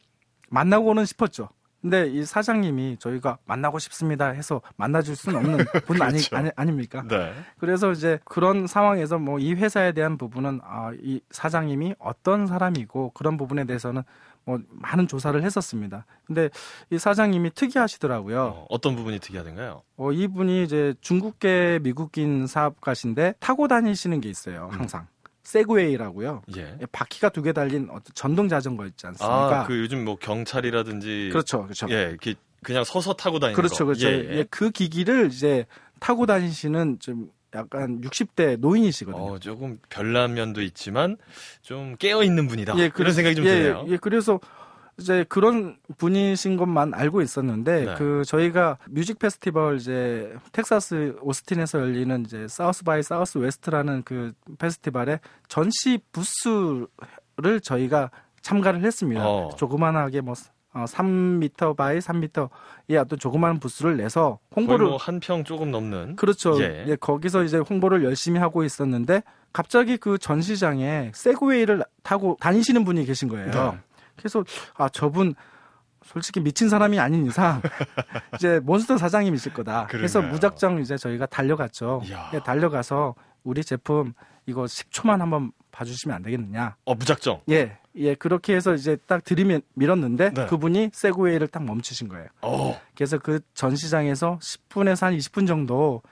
만나고는 0.49 1.05
싶었죠. 1.05 1.49
근데 1.81 2.07
이 2.07 2.25
사장님이 2.25 2.97
저희가 2.99 3.37
만나고 3.45 3.77
싶습니다 3.77 4.29
해서 4.29 4.59
만나줄 4.75 5.15
수는 5.15 5.37
없는 5.37 5.57
분 5.85 6.01
아니, 6.01 6.13
그렇죠. 6.17 6.35
아니, 6.35 6.49
아닙니까? 6.55 7.03
네. 7.07 7.31
그래서 7.59 7.91
이제 7.91 8.19
그런 8.25 8.65
상황에서 8.65 9.19
뭐 9.19 9.37
이 9.39 9.53
회사에 9.53 9.91
대한 9.91 10.17
부분은 10.17 10.61
아, 10.63 10.91
이 10.99 11.21
사장님이 11.29 11.93
어떤 11.99 12.47
사람이고 12.47 13.11
그런 13.13 13.37
부분에 13.37 13.65
대해서는 13.65 14.01
뭐 14.45 14.59
많은 14.69 15.07
조사를 15.07 15.41
했었습니다. 15.43 16.05
근데 16.25 16.49
이 16.89 16.97
사장님이 16.97 17.51
특이하시더라고요. 17.53 18.41
어, 18.43 18.65
어떤 18.69 18.95
부분이 18.95 19.19
특이하던가요? 19.19 19.83
어, 19.97 20.11
이분이 20.11 20.63
이제 20.63 20.95
중국계 21.01 21.79
미국인 21.83 22.47
사업가신데 22.47 23.35
타고 23.39 23.67
다니시는 23.67 24.21
게 24.21 24.29
있어요. 24.29 24.69
음. 24.73 24.79
항상. 24.79 25.07
세그웨이라고요. 25.45 26.41
예. 26.57 26.77
바퀴가 26.91 27.29
두 27.29 27.41
개 27.43 27.53
달린 27.53 27.87
전동 28.13 28.49
자전거 28.49 28.85
있지 28.87 29.05
않습니까? 29.07 29.61
아, 29.61 29.67
그 29.67 29.79
요즘 29.79 30.03
뭐 30.03 30.15
경찰이라든지 30.17 31.29
그렇죠, 31.31 31.63
그렇죠. 31.63 31.87
예, 31.91 32.17
그냥 32.63 32.83
서서 32.83 33.13
타고 33.13 33.37
다니는 33.39 33.55
그렇죠, 33.55 33.77
거. 33.79 33.85
그렇죠. 33.85 34.07
예, 34.07 34.13
예. 34.13 34.37
예, 34.39 34.45
그 34.49 34.71
기기를 34.71 35.27
이제 35.27 35.65
타고 35.99 36.25
다니시는 36.25 36.97
좀 36.99 37.29
약간 37.53 38.01
60대 38.01 38.57
노인이시거든요. 38.59 39.23
어, 39.23 39.39
조금 39.39 39.79
별난 39.89 40.33
면도 40.33 40.61
있지만 40.63 41.15
좀 41.61 41.95
깨어 41.97 42.23
있는 42.23 42.47
분이다. 42.47 42.77
예, 42.79 42.89
그런 42.89 43.13
생각이 43.13 43.35
좀 43.35 43.45
예, 43.45 43.49
드네요. 43.49 43.85
예, 43.89 43.97
그래서 43.97 44.39
이제 44.97 45.25
그런 45.27 45.77
분이신 45.97 46.55
것만 46.57 46.93
알고 46.93 47.21
있었는데 47.21 47.85
네. 47.85 47.95
그 47.97 48.23
저희가 48.25 48.77
뮤직 48.89 49.19
페스티벌 49.19 49.75
이제 49.77 50.33
텍사스 50.53 51.17
오스틴에서 51.21 51.79
열리는 51.79 52.21
이제 52.25 52.47
South 52.47 52.83
by 52.83 53.03
Southwest라는 53.03 54.03
그 54.03 54.33
페스티벌에 54.57 55.19
전시 55.49 55.99
부스를 56.11 57.59
저희가 57.61 58.11
참가를 58.41 58.83
했습니다. 58.83 59.21
어. 59.27 59.49
조그만하게 59.57 60.21
뭐 60.21 60.33
어, 60.73 60.83
3m 60.85 61.75
by 61.77 61.99
3m의 61.99 62.49
어떤 62.99 63.17
조그마한 63.17 63.59
부스를 63.59 63.95
내서 63.97 64.39
홍보를 64.55 64.87
뭐 64.87 64.97
한 64.97 65.19
평 65.21 65.43
조금 65.45 65.71
넘는 65.71 66.15
그렇죠. 66.17 66.61
예. 66.61 66.85
예. 66.87 66.95
거기서 66.97 67.43
이제 67.43 67.57
홍보를 67.57 68.03
열심히 68.03 68.39
하고 68.39 68.63
있었는데 68.63 69.23
갑자기 69.53 69.95
그 69.95 70.17
전시장에 70.17 71.11
세그웨이를 71.15 71.83
타고 72.03 72.37
다니시는 72.41 72.83
분이 72.83 73.05
계신 73.05 73.29
거예요. 73.29 73.51
네. 73.51 73.79
그래서 74.15 74.43
아 74.75 74.89
저분 74.89 75.35
솔직히 76.03 76.39
미친 76.39 76.69
사람이 76.69 76.99
아닌 76.99 77.25
이상 77.25 77.61
이제 78.35 78.59
몬스터 78.59 78.97
사장님이실 78.97 79.53
거다. 79.53 79.87
그래서 79.89 80.19
그러네요. 80.19 80.33
무작정 80.33 80.79
이제 80.79 80.97
저희가 80.97 81.25
달려갔죠. 81.25 82.03
이야. 82.05 82.29
예, 82.33 82.39
달려가서 82.39 83.15
우리 83.43 83.63
제품 83.63 84.13
이거 84.45 84.63
10초만 84.63 85.17
한번 85.17 85.51
봐주시면 85.71 86.15
안 86.15 86.21
되겠느냐. 86.21 86.75
어 86.85 86.95
무작정. 86.95 87.41
예, 87.49 87.77
예 87.95 88.15
그렇게 88.15 88.55
해서 88.55 88.75
이제 88.75 88.97
딱 89.07 89.23
들이밀 89.23 89.61
밀었는데 89.73 90.31
네. 90.31 90.45
그분이 90.45 90.91
세그웨이를 90.93 91.47
딱 91.47 91.63
멈추신 91.63 92.07
거예요. 92.07 92.27
어. 92.41 92.79
그래서 92.95 93.17
그 93.17 93.39
전시장에서 93.53 94.39
10분에서 94.39 95.01
한 95.01 95.17
20분 95.17 95.47
정도 95.47 96.01
저 96.03 96.11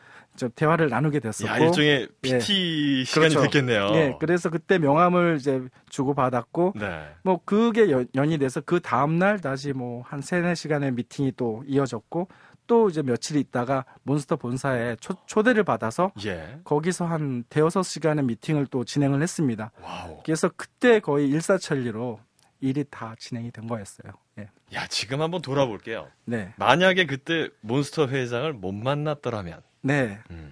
대화를 0.56 0.90
나누게 0.90 1.20
됐었고 1.20 1.52
야 1.52 1.58
일종의 1.58 2.02
예. 2.02 2.08
PT 2.22 3.06
시간이 3.06 3.36
그렇죠. 3.36 3.42
됐겠네요. 3.44 3.90
예, 3.94 4.16
그래서 4.20 4.50
그때 4.50 4.78
명함을 4.78 5.38
이제 5.40 5.62
주고 5.90 6.14
받았고 6.14 6.74
네. 6.76 7.08
뭐 7.24 7.40
그게 7.46 7.90
연, 7.92 8.08
연이 8.16 8.38
돼서 8.38 8.62
그 8.62 8.80
다음 8.80 9.18
날 9.18 9.40
다시 9.40 9.74
뭐 9.74 10.04
한 10.04 10.22
세네 10.22 10.56
시간의 10.56 10.92
미팅이 10.94 11.34
또 11.36 11.64
이어졌고 11.68 12.28
또 12.68 12.90
이제 12.90 13.02
며칠 13.02 13.36
있다가 13.36 13.86
몬스터 14.04 14.38
본사에 14.38 14.96
초, 15.00 15.14
초대를 15.26 15.64
받아서 15.64 16.12
예. 16.26 16.60
거기서 16.64 17.06
한 17.06 17.44
대여섯 17.50 17.84
시간의 17.84 18.24
미팅을 18.26 18.68
또 18.68 18.84
진행을 18.86 19.22
했습니다. 19.22 19.72
와우. 19.82 20.22
그래서 20.24 20.50
그때 20.56 21.00
거의 21.00 21.30
일사천리로 21.30 22.20
일이 22.62 22.86
다 22.90 23.16
진행이 23.20 23.52
된 23.52 23.68
거였어요. 23.68 24.14
예. 24.40 24.50
야 24.74 24.88
지금 24.88 25.22
한번 25.22 25.42
돌아볼게요. 25.42 26.08
네. 26.26 26.54
만약에 26.58 27.06
그때 27.06 27.50
몬스터 27.62 28.08
회장을 28.08 28.54
못 28.54 28.72
만났더라면. 28.72 29.62
네. 29.84 30.20
음. 30.32 30.52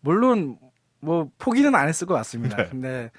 물론 0.00 0.58
뭐 1.00 1.30
포기는 1.38 1.74
안 1.74 1.88
했을 1.88 2.06
것 2.06 2.14
같습니다. 2.14 2.56
네. 2.56 2.68
근데 2.70 3.10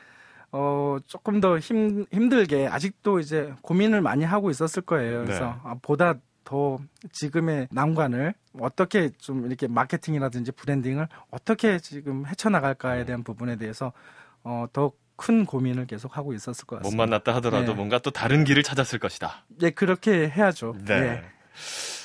어 0.51 0.97
조금 1.05 1.39
더 1.39 1.59
힘, 1.59 2.05
힘들게 2.11 2.67
아직도 2.67 3.19
이제 3.19 3.53
고민을 3.61 4.01
많이 4.01 4.23
하고 4.23 4.49
있었을 4.49 4.81
거예요. 4.81 5.23
그래서 5.23 5.45
네. 5.45 5.53
아, 5.63 5.75
보다 5.81 6.15
더 6.43 6.79
지금의 7.11 7.67
난관을 7.71 8.33
어떻게 8.59 9.09
좀 9.17 9.45
이렇게 9.45 9.67
마케팅이라든지 9.67 10.51
브랜딩을 10.53 11.07
어떻게 11.29 11.77
지금 11.79 12.25
헤쳐나갈까에 12.25 13.05
대한 13.05 13.23
부분에 13.23 13.57
대해서 13.57 13.93
어, 14.43 14.65
더 14.73 14.91
큰 15.21 15.45
고민을 15.45 15.85
계속 15.85 16.17
하고 16.17 16.33
있었을 16.33 16.65
것못 16.65 16.83
같습니다. 16.83 17.05
만났다 17.05 17.35
하더라도 17.35 17.67
네. 17.67 17.73
뭔가 17.75 17.99
또 17.99 18.09
다른 18.09 18.43
길을 18.43 18.63
찾았을 18.63 18.97
것이다. 18.97 19.45
예, 19.61 19.69
그렇게 19.69 20.27
해야죠. 20.27 20.75
네. 20.83 20.93
예. 20.95 21.23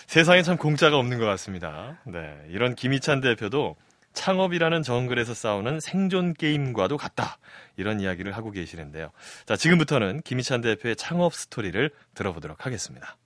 세상에 0.07 0.43
참 0.43 0.57
공짜가 0.57 0.99
없는 0.99 1.19
것 1.19 1.27
같습니다. 1.27 1.99
네. 2.05 2.37
이런 2.49 2.75
김희찬 2.75 3.21
대표도 3.21 3.77
창업이라는 4.13 4.83
정글에서 4.83 5.35
싸우는 5.35 5.81
생존 5.81 6.33
게임과도 6.33 6.97
같다. 6.97 7.39
이런 7.77 8.01
이야기를 8.01 8.33
하고 8.33 8.51
계시는데요. 8.51 9.11
자, 9.45 9.57
지금부터는 9.57 10.23
김희찬 10.23 10.63
대표의 10.63 10.97
창업 10.97 11.35
스토리를 11.35 11.91
들어보도록 12.15 12.65
하겠습니다. 12.65 13.17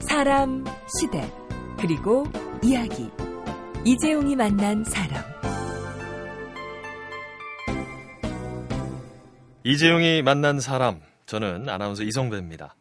사람, 0.00 0.64
시대, 1.00 1.28
그리고 1.80 2.24
이야기. 2.62 3.10
이재용이 3.84 4.36
만난 4.36 4.84
사람. 4.84 5.24
이재용이 9.64 10.22
만난 10.22 10.60
사람, 10.60 11.00
저는 11.26 11.68
아나운서 11.68 12.02
이성배입니다. 12.02 12.76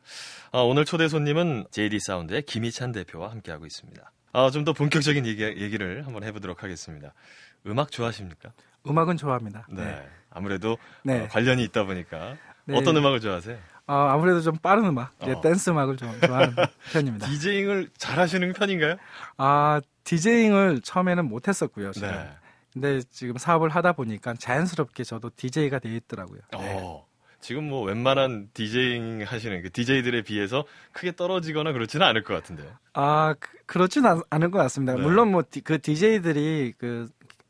아, 0.52 0.60
오늘 0.60 0.86
초대 0.86 1.08
손님은 1.08 1.66
JD 1.72 2.00
사운드의 2.00 2.42
김희찬 2.44 2.92
대표와 2.92 3.30
함께하고 3.32 3.66
있습니다. 3.66 4.12
아, 4.34 4.50
좀 4.52 4.64
더 4.66 4.74
본격적인 4.74 5.26
얘기, 5.26 5.44
얘기를 5.44 6.06
한번 6.06 6.24
해보도록 6.24 6.64
하겠습니다. 6.64 7.14
음악 7.68 7.92
좋아하십니까? 7.92 8.52
음악은 8.88 9.18
좋아합니다. 9.18 9.68
네. 9.70 10.08
아무래도 10.30 10.78
네. 11.04 11.24
어, 11.24 11.28
관련이 11.28 11.64
있다 11.66 11.84
보니까 11.84 12.36
네. 12.66 12.78
어떤 12.78 12.96
음악을 12.98 13.20
좋아하세요? 13.20 13.58
어, 13.88 13.94
아무래도 13.94 14.42
좀 14.42 14.56
빠른 14.58 14.86
음악, 14.86 15.14
이제 15.22 15.32
어. 15.34 15.42
댄스 15.42 15.72
음악을 15.72 15.98
좀 15.98 16.20
좋아하는 16.22 16.56
편입니다. 16.94 17.28
디제잉을 17.28 17.90
잘하시는 17.98 18.54
편인가요? 18.54 18.98
아, 19.38 19.82
디제잉을 20.04 20.82
처음에는 20.82 21.26
못했었고요. 21.26 21.92
네. 21.94 22.30
근데 22.72 23.02
지금 23.10 23.36
사업을 23.38 23.70
하다 23.70 23.94
보니까 23.94 24.36
자연스럽게 24.36 25.04
저도 25.04 25.32
DJ가 25.36 25.80
돼 25.80 25.96
있더라고요. 25.96 26.40
네. 26.54 27.04
어, 27.40 27.42
지금 27.42 27.70
뭐 27.70 27.84
웬만한 27.84 28.50
디제잉 28.54 29.24
하시는 29.26 29.62
그 29.62 29.72
DJ들에 29.72 30.24
비해서 30.24 30.66
크게 30.92 31.16
떨어지거나 31.16 31.72
그렇지는 31.72 32.06
않을 32.06 32.24
것 32.24 32.34
같은데요. 32.34 32.72
아, 32.94 33.34
그, 33.66 33.78
렇진 33.78 34.06
않, 34.06 34.22
않을 34.30 34.52
것 34.52 34.58
같습니다. 34.60 34.94
네. 34.94 35.02
물론 35.02 35.32
뭐그 35.32 35.80
DJ들이 35.82 36.74
그 36.78 37.08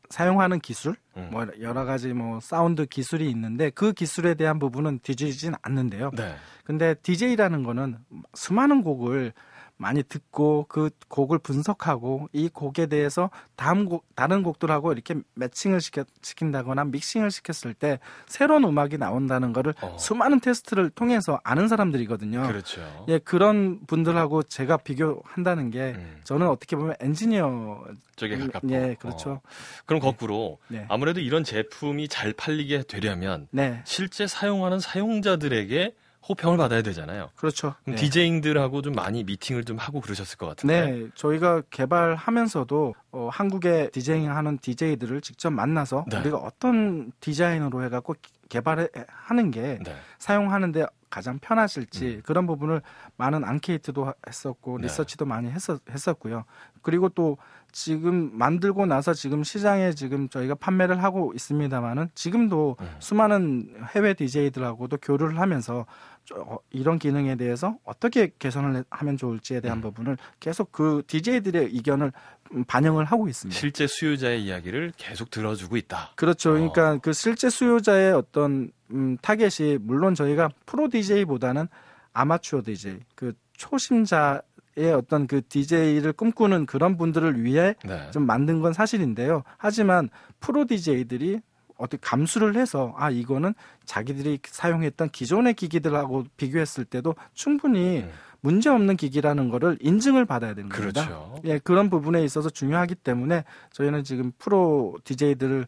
사용하는 0.08 0.58
기술, 0.60 0.96
음. 1.16 1.28
뭐 1.30 1.46
여러 1.60 1.84
가지 1.84 2.12
뭐 2.12 2.40
사운드 2.40 2.86
기술이 2.86 3.28
있는데 3.30 3.70
그 3.70 3.92
기술에 3.92 4.34
대한 4.34 4.58
부분은 4.58 5.00
뒤지진 5.02 5.54
않는데요. 5.62 6.10
네. 6.16 6.34
근데 6.64 6.94
DJ라는 6.94 7.62
거는 7.62 7.98
수많은 8.34 8.82
곡을 8.82 9.32
많이 9.80 10.02
듣고 10.02 10.66
그 10.68 10.90
곡을 11.08 11.38
분석하고 11.38 12.28
이 12.34 12.50
곡에 12.50 12.86
대해서 12.86 13.30
다음 13.56 13.86
곡 13.86 14.04
다른 14.14 14.42
곡들하고 14.42 14.92
이렇게 14.92 15.14
매칭을 15.34 15.80
시켜, 15.80 16.04
시킨다거나 16.20 16.84
믹싱을 16.84 17.30
시켰을 17.30 17.72
때 17.72 17.98
새로운 18.26 18.64
음악이 18.64 18.98
나온다는 18.98 19.54
거를 19.54 19.72
어. 19.80 19.96
수많은 19.98 20.40
테스트를 20.40 20.90
통해서 20.90 21.40
아는 21.44 21.66
사람들이거든요. 21.66 22.42
그렇죠. 22.42 22.82
예, 23.08 23.18
그런 23.18 23.80
분들하고 23.86 24.42
제가 24.42 24.76
비교한다는 24.76 25.70
게 25.70 25.94
음. 25.96 26.20
저는 26.24 26.46
어떻게 26.48 26.76
보면 26.76 26.96
엔지니어 27.00 27.84
쪽에 28.16 28.36
가깝고. 28.36 28.70
예, 28.72 28.96
그렇죠. 29.00 29.30
어. 29.30 29.40
그럼 29.86 30.00
거꾸로 30.00 30.58
네. 30.68 30.84
아무래도 30.90 31.20
이런 31.20 31.42
제품이 31.42 32.08
잘 32.08 32.34
팔리게 32.34 32.82
되려면 32.82 33.48
네. 33.50 33.80
실제 33.86 34.26
사용하는 34.26 34.78
사용자들에게 34.78 35.94
호평을 36.30 36.56
받아야 36.58 36.80
되잖아요. 36.82 37.30
그렇죠. 37.34 37.74
그럼 37.82 37.96
네. 37.96 38.02
디제잉들하고 38.02 38.82
좀 38.82 38.94
많이 38.94 39.24
미팅을 39.24 39.64
좀 39.64 39.76
하고 39.78 40.00
그러셨을 40.00 40.38
것 40.38 40.46
같은데. 40.46 40.90
네, 40.90 41.06
저희가 41.16 41.62
개발하면서도 41.70 42.94
어, 43.12 43.28
한국의 43.32 43.90
디제잉하는 43.90 44.58
DJ들을 44.58 45.20
직접 45.22 45.50
만나서 45.50 46.04
네. 46.08 46.18
우리가 46.20 46.36
어떤 46.38 47.10
디자인으로 47.20 47.82
해갖고 47.84 48.14
개발하는 48.48 49.50
게 49.50 49.78
네. 49.84 49.96
사용하는데 50.18 50.86
가장 51.08 51.40
편하실지 51.40 52.22
그런 52.24 52.46
부분을 52.46 52.82
많은 53.16 53.42
앙케이트도 53.44 54.04
하- 54.04 54.14
했었고 54.28 54.78
네. 54.78 54.84
리서치도 54.84 55.24
많이 55.24 55.50
했었, 55.50 55.80
했었고요. 55.90 56.44
그리고 56.82 57.08
또 57.08 57.36
지금 57.72 58.30
만들고 58.36 58.86
나서 58.86 59.14
지금 59.14 59.44
시장에 59.44 59.92
지금 59.92 60.28
저희가 60.28 60.54
판매를 60.54 61.02
하고 61.02 61.32
있습니다만은 61.34 62.10
지금도 62.14 62.76
음. 62.80 62.86
수많은 62.98 63.74
해외 63.94 64.14
DJ들하고도 64.14 64.98
교류를 64.98 65.38
하면서 65.40 65.86
저- 66.24 66.36
어, 66.36 66.58
이런 66.70 66.98
기능에 66.98 67.36
대해서 67.36 67.76
어떻게 67.84 68.32
개선을 68.38 68.76
해- 68.76 68.84
하면 68.90 69.16
좋을지에 69.16 69.60
대한 69.60 69.78
음. 69.78 69.82
부분을 69.82 70.16
계속 70.38 70.72
그 70.72 71.02
DJ들의 71.06 71.66
의견을 71.72 72.12
음, 72.52 72.64
반영을 72.64 73.04
하고 73.04 73.28
있습니다. 73.28 73.58
실제 73.58 73.86
수요자의 73.86 74.44
이야기를 74.44 74.92
계속 74.96 75.30
들어주고 75.30 75.76
있다. 75.76 76.12
그렇죠. 76.16 76.50
어. 76.50 76.52
그러니까 76.54 76.98
그 76.98 77.12
실제 77.12 77.48
수요자의 77.48 78.12
어떤 78.12 78.72
음, 78.90 79.16
타겟이 79.22 79.78
물론 79.80 80.14
저희가 80.14 80.48
프로 80.66 80.88
DJ보다는 80.88 81.68
아마추어 82.12 82.62
DJ, 82.62 82.98
그 83.14 83.32
초심자 83.56 84.42
의 84.76 84.92
어떤 84.92 85.26
그 85.26 85.42
DJ를 85.48 86.12
꿈꾸는 86.12 86.66
그런 86.66 86.96
분들을 86.96 87.42
위해 87.42 87.74
네. 87.84 88.08
좀 88.12 88.24
만든 88.24 88.60
건 88.60 88.72
사실인데요. 88.72 89.42
하지만 89.56 90.08
프로 90.38 90.64
DJ들이 90.64 91.40
어떻게 91.76 91.98
감수를 92.00 92.56
해서 92.56 92.94
아 92.96 93.10
이거는 93.10 93.54
자기들이 93.84 94.38
사용했던 94.44 95.10
기존의 95.10 95.54
기기들하고 95.54 96.24
비교했을 96.36 96.84
때도 96.84 97.16
충분히 97.34 98.00
음. 98.00 98.10
문제 98.42 98.70
없는 98.70 98.96
기기라는 98.96 99.50
거를 99.50 99.76
인증을 99.80 100.24
받아야 100.24 100.54
되는 100.54 100.70
겁니다. 100.70 101.06
그렇죠. 101.06 101.40
예, 101.44 101.58
그런 101.58 101.90
부분에 101.90 102.22
있어서 102.24 102.48
중요하기 102.48 102.94
때문에 102.96 103.44
저희는 103.72 104.04
지금 104.04 104.32
프로 104.38 104.96
DJ들의 105.04 105.66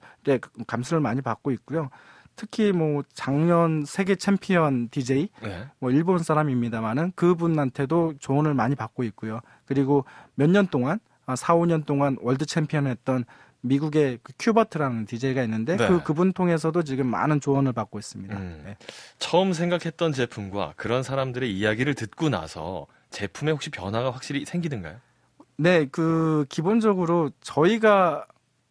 감수를 0.67 1.01
많이 1.01 1.21
받고 1.21 1.51
있고요. 1.51 1.91
특히 2.37 2.73
뭐 2.73 3.03
작년 3.15 3.85
세계 3.87 4.15
챔피언 4.17 4.89
DJ 4.91 5.29
네. 5.43 5.67
뭐 5.79 5.91
일본 5.91 6.19
사람입니다만은 6.19 7.13
그분한테도 7.15 8.15
조언을 8.19 8.55
많이 8.55 8.75
받고 8.75 9.03
있고요. 9.05 9.41
그리고 9.65 10.05
몇 10.35 10.49
년 10.51 10.67
동안 10.67 10.99
아, 11.27 11.37
4, 11.37 11.55
5년 11.55 11.87
동안 11.87 12.17
world 12.21 12.45
champion 12.47 12.87
했던 12.87 13.25
미국의 13.61 14.19
그 14.25 14.33
Qbert라는 14.41 15.07
DJ가 15.07 15.43
있는데 15.45 15.77
네. 15.77 15.87
그 15.87 16.03
그분 16.03 16.33
통해서도 16.33 16.83
지금 16.83 17.07
많은 17.07 17.41
조언을 17.41 17.73
받고 17.73 17.99
있습니다. 18.01 18.37
음. 18.37 18.63
네. 18.65 18.77
처음 19.21 19.53
생각했던 19.53 20.13
제품과 20.13 20.75
그런 20.77 21.05
사람들의 21.05 21.57
이야기를 21.57 21.95
듣고 21.95 22.29
나서 22.29 22.87
제품에 23.11 23.53
혹시 23.53 23.71
변화가 23.71 24.11
확실히 24.11 24.45
생기던가요? 24.45 24.97
네, 25.59 25.87
그 25.93 26.45
기본적으로 26.49 27.31
저희가 27.41 28.27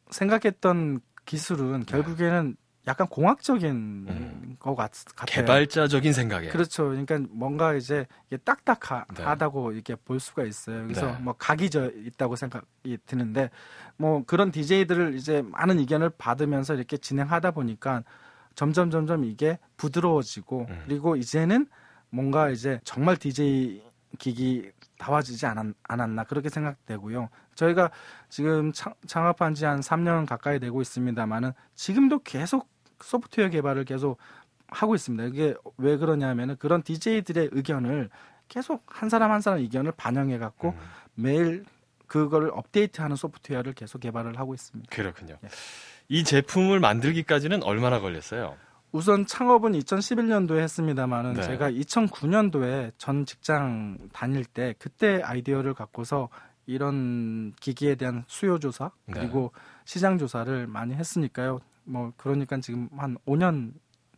생각했던 0.10 1.00
기술은 1.26 1.86
결국에는 1.86 2.58
약간 2.88 3.08
공학적인 3.08 3.72
음. 3.72 4.56
것 4.60 4.76
같, 4.76 4.92
같아요. 5.16 5.36
개발자적인 5.36 6.14
생각에. 6.14 6.50
그렇죠. 6.50 6.90
그러니까 6.90 7.20
뭔가 7.30 7.74
이제 7.74 8.08
이게 8.28 8.38
딱딱하다고 8.38 9.74
이렇게 9.74 9.96
볼 9.96 10.20
수가 10.20 10.44
있어요. 10.44 10.84
그래서 10.84 11.08
네. 11.08 11.18
뭐 11.20 11.34
각이 11.38 11.70
져 11.70 11.92
있다고 11.92 12.36
생각이 12.36 12.98
드는데 13.06 13.50
뭐 13.98 14.24
그런 14.26 14.52
DJ들을 14.52 15.16
이제 15.16 15.42
많은 15.44 15.80
의견을 15.80 16.12
받으면서 16.18 16.74
이렇게 16.74 16.98
진행하다 16.98 17.52
보니까 17.52 18.04
점점 18.56 18.90
점점 18.90 19.26
이게 19.26 19.60
부드러워지고 19.78 20.68
음. 20.70 20.84
그리고 20.86 21.16
이제는 21.16 21.68
뭔가 22.10 22.50
이제 22.50 22.80
정말 22.84 23.16
DJ 23.16 23.84
기기 24.20 24.72
다워지지 24.98 25.46
않았, 25.46 25.68
않았나 25.84 26.24
그렇게 26.26 26.50
생각되고요. 26.50 27.30
저희가 27.62 27.92
지금 28.30 28.72
창, 28.74 28.94
창업한 29.06 29.54
지 29.54 29.66
한 29.66 29.80
3년 29.80 30.26
가까이 30.26 30.60
되고 30.60 30.82
있습니다만은 30.82 31.52
지금도 31.76 32.20
계속 32.24 32.68
소프트웨어 33.02 33.50
개발을 33.50 33.86
계속 33.86 34.18
하고 34.68 34.96
있습니다. 34.96 35.26
이게 35.26 35.54
왜 35.78 35.98
그러냐면은 35.98 36.56
그런 36.58 36.82
DJ들의 36.82 37.50
의견을 37.52 38.10
계속 38.48 38.84
한 38.88 39.10
사람 39.10 39.32
한 39.32 39.42
사람 39.42 39.60
의견을 39.60 39.92
반영해 39.96 40.38
갖고 40.38 40.70
음, 40.70 40.80
매일 41.16 41.66
그거를 42.08 42.52
업데이트하는 42.54 43.16
소프트웨어를 43.16 43.74
계속 43.74 44.00
개발을 44.00 44.38
하고 44.40 44.54
있습니다. 44.54 44.94
그렇군요. 44.94 45.38
예. 45.44 45.50
이 46.10 46.24
제품을 46.24 46.80
만들기까지는 46.80 47.64
얼마나 47.64 48.00
걸렸어요? 48.02 48.58
우선 48.92 49.26
창업은 49.26 49.72
2011년도에 49.74 50.58
했습니다만은 50.60 51.34
네. 51.36 51.44
제가 51.44 51.72
2009년도에 51.72 52.92
전 52.98 53.26
직장 53.26 53.98
다닐 54.12 54.44
때 54.44 54.76
그때 54.80 55.22
아이디어를 55.24 55.74
갖고서 55.74 56.28
이런 56.66 57.54
기기에 57.60 57.96
대한 57.96 58.24
수요 58.28 58.60
조사 58.60 58.92
네. 59.06 59.20
그리고 59.20 59.52
시장 59.86 60.18
조사를 60.18 60.68
많이 60.68 60.94
했으니까요. 60.94 61.60
뭐 61.84 62.14
그러니까 62.18 62.60
지금 62.60 62.90
한 62.98 63.18
5년 63.26 63.74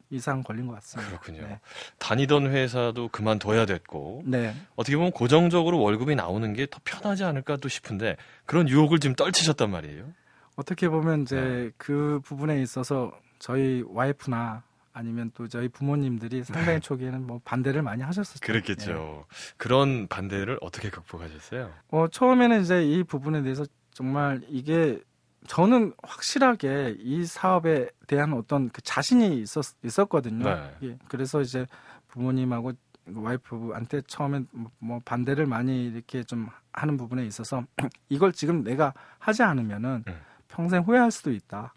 이상 0.10 0.44
걸린 0.44 0.68
것 0.68 0.74
같습니다. 0.76 1.10
그렇군요. 1.10 1.42
네. 1.48 1.60
다니던 1.98 2.48
회사도 2.48 3.08
그만둬야 3.08 3.66
됐고 3.66 4.22
네. 4.26 4.54
어떻게 4.76 4.96
보면 4.96 5.12
고정적으로 5.12 5.80
월급이 5.82 6.16
나오는 6.16 6.54
게 6.54 6.68
더 6.68 6.80
편하지 6.84 7.24
않을까 7.24 7.58
또 7.58 7.68
싶은데 7.68 8.18
그런 8.46 8.70
유혹을 8.70 9.00
지금 9.00 9.16
떨치셨단 9.16 9.72
말이에요. 9.72 10.14
어떻게 10.56 10.88
보면 10.88 11.24
이제 11.24 11.36
네. 11.36 11.72
그 11.78 12.22
부분에 12.24 12.62
있어서 12.62 13.12
저희 13.40 13.84
와이프나 13.88 14.62
아니면 14.94 15.32
또 15.34 15.48
저희 15.48 15.68
부모님들이 15.70 16.44
상당히 16.44 16.80
초기에는 16.80 17.26
뭐 17.26 17.42
반대를 17.44 17.82
많이 17.82 18.04
하셨었죠. 18.04 18.40
네. 18.40 18.46
그렇겠죠. 18.46 19.26
그런 19.58 20.08
반대를 20.08 20.60
어떻게 20.62 20.90
극복하셨어요? 20.90 21.72
어, 21.90 22.08
처음에는 22.08 22.62
이제 22.62 22.84
이 22.84 23.04
부분에 23.04 23.42
대해서 23.42 23.66
정말 23.92 24.42
이게 24.48 25.02
저는 25.48 25.94
확실하게 26.04 26.98
이 27.00 27.26
사업에 27.26 27.90
대한 28.08 28.34
어떤 28.34 28.70
그 28.70 28.82
자신이 28.82 29.40
있었, 29.42 29.76
있었거든요. 29.84 30.46
네. 30.46 30.76
예, 30.84 30.98
그래서 31.10 31.42
이제 31.42 31.66
부모님하고 32.08 32.72
와이프한테 33.14 34.02
처음엔 34.08 34.48
뭐- 34.52 34.72
뭐 34.80 35.02
반대를 35.04 35.46
많이 35.46 35.88
이렇게 35.88 36.24
좀 36.24 36.48
하는 36.72 36.96
부분에 36.98 37.26
있어서 37.26 37.64
이걸 38.10 38.32
지금 38.32 38.64
내가 38.64 38.94
하지 39.20 39.44
않으면은 39.44 40.04
음. 40.08 40.20
평생 40.48 40.84
후회할 40.84 41.12
수도 41.12 41.32
있다. 41.32 41.74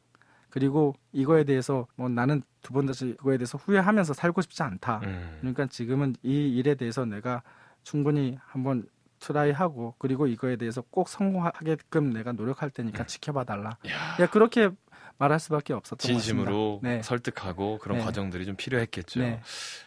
그리고 0.57 0.95
이거에 1.13 1.45
대해서 1.45 1.87
뭐 1.97 2.09
나는 2.09 2.43
두 2.63 2.73
번 2.73 2.87
다시 2.87 3.15
그거에 3.19 3.37
대해서 3.37 3.59
후회하면서 3.59 4.15
살고 4.15 4.41
싶지 4.41 4.63
않다. 4.63 5.01
음. 5.05 5.37
그러니까 5.41 5.67
지금은 5.67 6.17
이 6.23 6.49
일에 6.57 6.75
대해서 6.75 7.05
내가 7.05 7.43
충분히 7.85 8.39
한번 8.47 8.89
트라이하고 9.21 9.95
그리고 9.99 10.27
이거에 10.27 10.57
대해서 10.57 10.81
꼭 10.91 11.09
성공하게끔 11.11 12.11
내가 12.11 12.33
노력할 12.33 12.71
테니까 12.71 13.05
음. 13.05 13.07
지켜봐 13.07 13.45
달라. 13.45 13.77
야, 13.89 14.17
야 14.23 14.27
그렇게 14.31 14.71
말할 15.19 15.39
수밖에 15.39 15.75
없었던 15.75 15.99
진심으로 15.99 16.45
것 16.45 16.53
같습니다. 16.81 16.89
네. 16.89 17.03
설득하고 17.03 17.79
그런 17.79 17.99
네. 17.99 18.05
과정들이 18.05 18.47
좀 18.47 18.57
필요했겠죠. 18.57 19.21
네. 19.21 19.41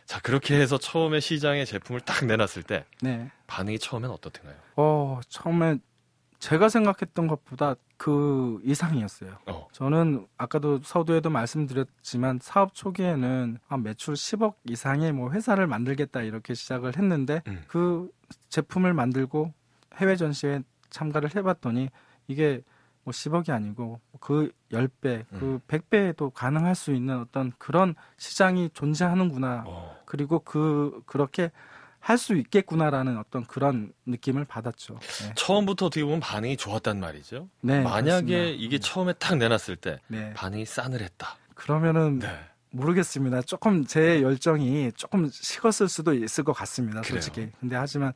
자 0.05 0.19
그렇게 0.21 0.59
해서 0.59 0.77
처음에 0.77 1.19
시장에 1.19 1.65
제품을 1.65 2.01
딱 2.01 2.25
내놨을 2.25 2.61
때 2.63 2.85
네. 3.01 3.29
반응이 3.47 3.79
처음엔 3.79 4.11
어떻던가요? 4.11 4.55
어 4.75 5.19
처음에 5.27 5.79
제가 6.37 6.69
생각했던 6.69 7.27
것보다 7.27 7.75
그 7.99 8.61
이상이었어요. 8.63 9.39
어. 9.47 9.67
저는 9.73 10.25
아까도 10.37 10.79
서두에도 10.81 11.29
말씀드렸지만 11.29 12.39
사업 12.41 12.73
초기에는 12.73 13.57
한 13.67 13.83
매출 13.83 14.13
10억 14.13 14.55
이상의 14.63 15.11
뭐 15.11 15.31
회사를 15.31 15.67
만들겠다 15.67 16.21
이렇게 16.21 16.53
시작을 16.53 16.97
했는데 16.97 17.43
음. 17.47 17.61
그 17.67 18.09
제품을 18.47 18.93
만들고 18.93 19.53
해외 19.97 20.15
전시회 20.15 20.61
참가를 20.89 21.35
해봤더니 21.35 21.89
이게 22.29 22.61
뭐 23.03 23.11
10억이 23.11 23.49
아니고 23.49 23.99
그 24.21 24.49
10배, 24.71 25.25
음. 25.33 25.37
그 25.37 25.59
100배도 25.67 26.33
가능할 26.33 26.75
수 26.75 26.93
있는 26.93 27.19
어떤 27.19 27.51
그런 27.57 27.95
시장이 28.15 28.69
존재하는구나. 28.73 29.65
어. 29.67 29.97
그리고 30.05 30.39
그 30.39 31.01
그렇게 31.05 31.51
할 32.09 32.17
수 32.17 32.35
있겠구나라는 32.35 33.19
어떤 33.19 33.45
그런 33.45 33.93
느낌을 34.07 34.43
받았죠. 34.45 34.97
네. 34.99 35.33
처음부터 35.35 35.85
어떻게 35.85 36.03
보면 36.03 36.19
반응이 36.19 36.57
좋았단 36.57 36.99
말이죠. 36.99 37.47
네, 37.61 37.83
만약에 37.83 38.25
그렇습니다. 38.25 38.63
이게 38.65 38.79
처음에 38.79 39.13
딱 39.13 39.35
내놨을 39.37 39.75
때 39.75 39.99
네. 40.07 40.33
반응이 40.33 40.65
싸늘했다. 40.65 41.37
그러면은 41.53 42.17
네. 42.17 42.27
모르겠습니다. 42.71 43.43
조금 43.43 43.85
제 43.85 44.23
열정이 44.23 44.91
조금 44.95 45.29
식었을 45.31 45.87
수도 45.87 46.15
있을 46.15 46.43
것 46.43 46.53
같습니다. 46.53 47.01
그래요? 47.01 47.21
솔직히. 47.21 47.51
근데 47.59 47.75
하지만 47.75 48.11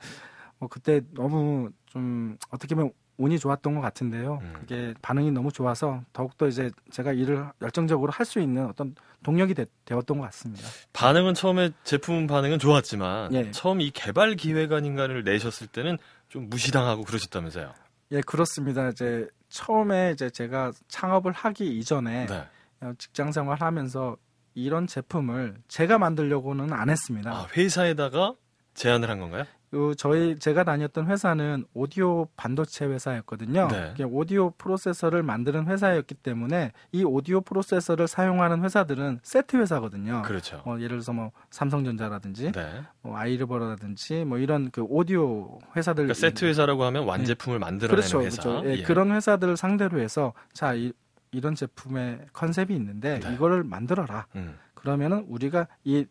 뭐 0.58 0.68
그때 0.70 1.02
너무 1.14 1.70
좀 1.86 2.36
어떻게 2.50 2.74
보면 2.74 2.92
운이 3.24 3.40
좋았던 3.40 3.76
것 3.76 3.82
같은데요. 3.82 4.40
음. 4.42 4.54
그게 4.54 4.94
반응이 5.02 5.32
너무 5.32 5.52
좋아서 5.52 6.02
더욱더 6.14 6.48
이제 6.48 6.70
제가 6.92 7.14
일을 7.14 7.46
열정적으로 7.62 8.12
할 8.12 8.26
수 8.26 8.40
있는 8.40 8.66
어떤 8.68 8.96
동력이 9.24 9.54
되, 9.54 9.66
었던것 9.92 10.26
같습니다. 10.28 10.68
반응은 10.94 11.34
처음에 11.34 11.72
제품 11.84 12.26
반응은 12.28 12.60
좋았지만 12.60 13.34
예. 13.34 13.52
처음 13.52 13.82
이 13.82 13.92
개발 13.92 14.36
기획안인가를 14.36 15.24
내셨을 15.24 15.68
때는 15.68 15.98
좀 16.30 16.50
무시당하고 16.50 17.04
그러셨다면서요. 17.04 17.74
예, 18.12 18.22
그렇습니다. 18.22 18.90
이제 18.90 19.28
처음에 19.50 20.12
이제 20.12 20.30
제가 20.30 20.72
창업을 20.88 21.32
하기 21.32 21.78
이전에 21.80 22.26
네. 22.28 22.48
어, 22.82 22.94
직장 22.98 23.32
생활하면서 23.32 24.18
이런 24.56 24.88
제품을 24.88 25.56
제가 25.68 25.98
만들려고는 25.98 26.72
안 26.74 26.90
했습니다. 26.90 27.32
아, 27.32 27.48
회사에다가 27.56 28.36
제안을 28.76 29.10
한 29.10 29.20
건가요? 29.20 29.46
그 29.74 29.96
저희 29.98 30.38
제가 30.38 30.64
다녔던 30.64 31.08
회사는 31.08 31.66
오디오 31.74 32.28
반도체 32.38 32.86
회사였거든요. 32.86 33.70
네. 33.70 34.04
오디오 34.04 34.52
프로세서를 34.52 35.24
만드는 35.24 35.66
회사였기 35.66 36.14
때문에 36.14 36.74
이 36.92 37.04
오디오 37.04 37.42
프로세서를 37.42 38.08
사용하는 38.08 38.64
회사들은 38.64 39.22
세트 39.24 39.58
회사거든요. 39.58 40.22
그렇죠. 40.22 40.62
어, 40.66 40.76
예를 40.76 40.90
들어서 40.90 41.12
뭐 41.14 41.32
삼성전자라든지 41.50 42.52
네. 42.52 42.84
뭐 43.02 43.18
아이르버라든지 43.18 44.26
뭐 44.26 44.38
이런 44.38 44.70
그 44.70 44.84
오디오 44.84 45.58
회사들 45.76 46.04
그러니까 46.04 46.20
세트 46.20 46.46
회사라고 46.46 46.84
하면 46.84 47.06
완제품을 47.06 47.58
만들어내는 47.58 47.96
그렇죠, 47.96 48.22
회사. 48.22 48.44
그렇죠. 48.44 48.70
예, 48.70 48.78
예. 48.78 48.84
그런 48.84 49.12
회사들을 49.12 49.58
상대로 49.58 50.00
해서 50.00 50.34
자 50.54 50.76
이, 50.76 50.94
이런 51.32 51.56
제품의 51.56 52.28
컨셉이 52.32 52.76
있는데 52.76 53.20
네. 53.22 53.34
이거를 53.34 53.64
만들어라. 53.64 54.28
음, 54.36 54.56
그러면은 54.76 55.26
우리가 55.28 55.68
이 55.84 56.06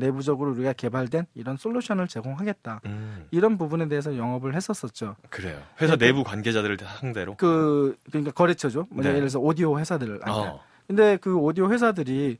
내부적으로 0.00 0.50
우리가 0.52 0.72
개발된 0.72 1.26
이런 1.34 1.56
솔루션을 1.56 2.08
제공하겠다. 2.08 2.80
음, 2.86 3.26
이런 3.30 3.56
부분에 3.56 3.86
대해서 3.88 4.16
영업을 4.16 4.54
했었었죠. 4.56 5.14
그래요. 5.28 5.60
회사 5.80 5.96
네, 5.96 6.06
내부 6.06 6.24
관계자들을 6.24 6.78
상대로. 6.98 7.36
그 7.36 7.96
그러니까 8.10 8.32
거래처죠. 8.32 8.88
뭐 8.90 9.02
네. 9.02 9.10
예를 9.10 9.20
들어서 9.20 9.38
오디오 9.38 9.78
회사들을. 9.78 10.20
아니, 10.22 10.34
어, 10.36 10.60
근데 10.88 11.16
그 11.18 11.36
오디오 11.36 11.70
회사들이 11.70 12.38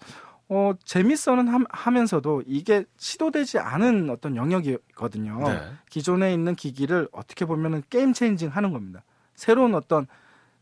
어 0.48 0.72
재밌어는 0.84 1.46
함- 1.46 1.64
하면서도 1.70 2.42
이게 2.44 2.84
시도되지 2.96 3.60
않은 3.60 4.10
어떤 4.10 4.34
영역이거든요. 4.34 5.48
네. 5.48 5.60
기존에 5.88 6.32
있는 6.34 6.56
기기를 6.56 7.06
어떻게 7.12 7.44
보면은 7.44 7.84
게임 7.88 8.12
체인징 8.12 8.48
하는 8.48 8.72
겁니다. 8.72 9.04
새로운 9.36 9.76
어떤 9.76 10.08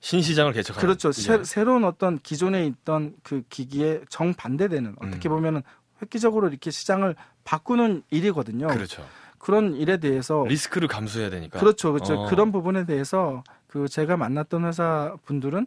신시장을 0.01 0.53
개척하는. 0.53 0.87
그렇죠. 0.87 1.09
예. 1.09 1.43
새, 1.43 1.65
로운 1.65 1.85
어떤 1.85 2.19
기존에 2.19 2.67
있던 2.67 3.15
그 3.23 3.43
기기에 3.49 4.03
정반대되는 4.11 4.95
어떻게 5.01 5.29
음. 5.29 5.31
보면은 5.37 5.63
획기적으로 6.03 6.49
이렇게 6.49 6.71
시장을 6.71 7.15
바꾸는 7.45 8.03
일이거든요. 8.11 8.69
그렇죠. 8.69 9.05
그런 9.39 9.75
일에 9.75 9.99
대해서 9.99 10.45
리스크를 10.47 10.89
감수해야 10.89 11.31
되니까. 11.31 11.59
그렇죠, 11.59 11.93
그렇죠. 11.93 12.23
어. 12.23 12.27
그런 12.29 12.53
부분에 12.53 12.87
대해서 12.87 13.43
그 13.67 13.89
제가 13.89 14.17
만났던 14.17 14.65
회사 14.65 15.17
분들은 15.25 15.67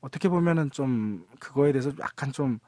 어떻게 0.00 0.28
보면은 0.28 0.70
좀 0.70 1.26
그거에 1.38 1.72
대해서 1.72 1.90
약간 2.00 2.32
좀 2.32 2.58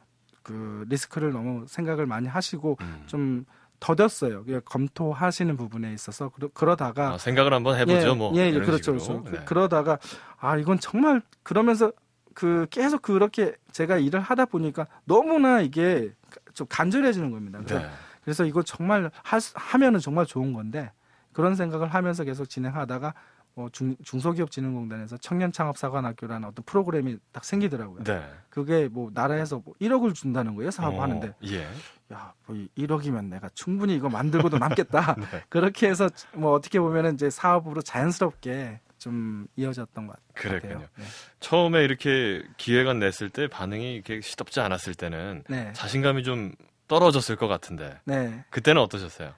그 0.47 0.85
리스크를 0.89 1.33
너무 1.33 1.65
생각을 1.67 2.07
많이 2.07 2.29
하시고 2.29 2.79
음. 2.81 3.03
좀 3.07 3.45
더뎠어요. 3.81 4.65
검토하시는 4.65 5.57
부분에 5.57 5.93
있어서 5.93 6.29
그러, 6.29 6.49
그러다가 6.55 7.15
아, 7.15 7.19
생각을 7.19 7.53
한번 7.53 7.77
해보죠. 7.77 8.11
예, 8.11 8.15
뭐. 8.15 8.33
예, 8.37 8.43
예, 8.43 8.53
그렇죠. 8.53 8.93
그렇죠. 8.93 9.25
네. 9.25 9.41
그, 9.45 9.55
러다가 9.55 9.99
아 10.39 10.57
이건 10.57 10.79
정말 10.79 11.21
그러면서 11.43 11.91
그 12.33 12.69
계속 12.71 13.03
그렇게 13.03 13.57
제가 13.73 13.99
일을 13.99 14.21
하다 14.21 14.45
보니까 14.45 14.87
너무나 15.05 15.63
이게 15.63 16.13
좀 16.57 16.67
간절해지는 16.69 17.31
겁니다. 17.31 17.61
그래서, 17.63 17.79
네. 17.79 17.91
그래서 18.25 18.45
이거 18.45 18.63
정말 18.63 19.11
하, 19.23 19.39
하면은 19.55 20.01
정말 20.01 20.27
좋은 20.27 20.53
건데 20.53 20.91
그런 21.33 21.55
생각을 21.55 21.89
하면서 21.89 22.25
계속 22.25 22.49
진행하다가 22.49 23.15
뭐 23.55 23.69
중, 23.71 23.95
중소기업진흥공단에서 24.03 25.19
청년 25.19 25.53
창업사관학교라는 25.53 26.49
어떤 26.49 26.65
프로그램이 26.65 27.19
딱 27.31 27.45
생기더라고요. 27.45 28.05
네. 28.05 28.23
그게 28.51 28.89
뭐 28.89 29.11
나라에서 29.13 29.61
뭐 29.65 29.75
1억을 29.81 30.15
준다는 30.15 30.55
거예요 30.57 30.71
사업하는데 30.71 31.29
어, 31.29 31.35
예. 31.45 31.67
야, 32.13 32.33
뭐 32.47 32.57
1억이면 32.77 33.27
내가 33.27 33.49
충분히 33.55 33.95
이거 33.95 34.09
만들고도 34.09 34.59
남겠다. 34.59 35.17
네. 35.21 35.43
그렇게 35.49 35.89
해서 35.89 36.09
뭐 36.35 36.53
어떻게 36.53 36.81
보면은 36.81 37.15
이제 37.15 37.29
사업으로 37.31 37.83
자연스럽게 37.83 38.81
좀 38.99 39.47
이어졌던 39.57 40.07
것 40.07 40.17
같아요. 40.17 40.61
그랬군요. 40.61 40.87
네. 40.97 41.05
처음에 41.41 41.85
이렇게 41.85 42.43
기획안 42.57 42.99
냈을 42.99 43.29
때 43.31 43.47
반응이 43.49 43.95
이렇게 43.95 44.21
시덥지 44.21 44.61
않았을 44.61 44.95
때는 44.95 45.45
네. 45.49 45.73
자신감이 45.75 46.23
좀 46.23 46.53
떨어졌을 46.89 47.37
것 47.37 47.49
같은데 47.49 48.01
네. 48.05 48.45
그때는 48.51 48.81
어떠셨어요? 48.83 49.35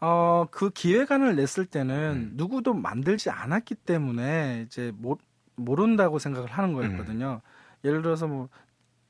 어, 0.00 0.46
그 0.50 0.70
기획안을 0.70 1.36
냈을 1.36 1.66
때는 1.66 1.94
음. 1.94 2.30
누구도 2.34 2.72
만들지 2.74 3.30
않았기 3.30 3.74
때문에 3.74 4.64
이제 4.66 4.92
모, 4.96 5.18
모른다고 5.56 6.18
생각을 6.18 6.48
하는 6.50 6.72
거였거든요. 6.72 7.40
음. 7.44 7.86
예를 7.86 8.02
들어서 8.02 8.26
뭐 8.26 8.48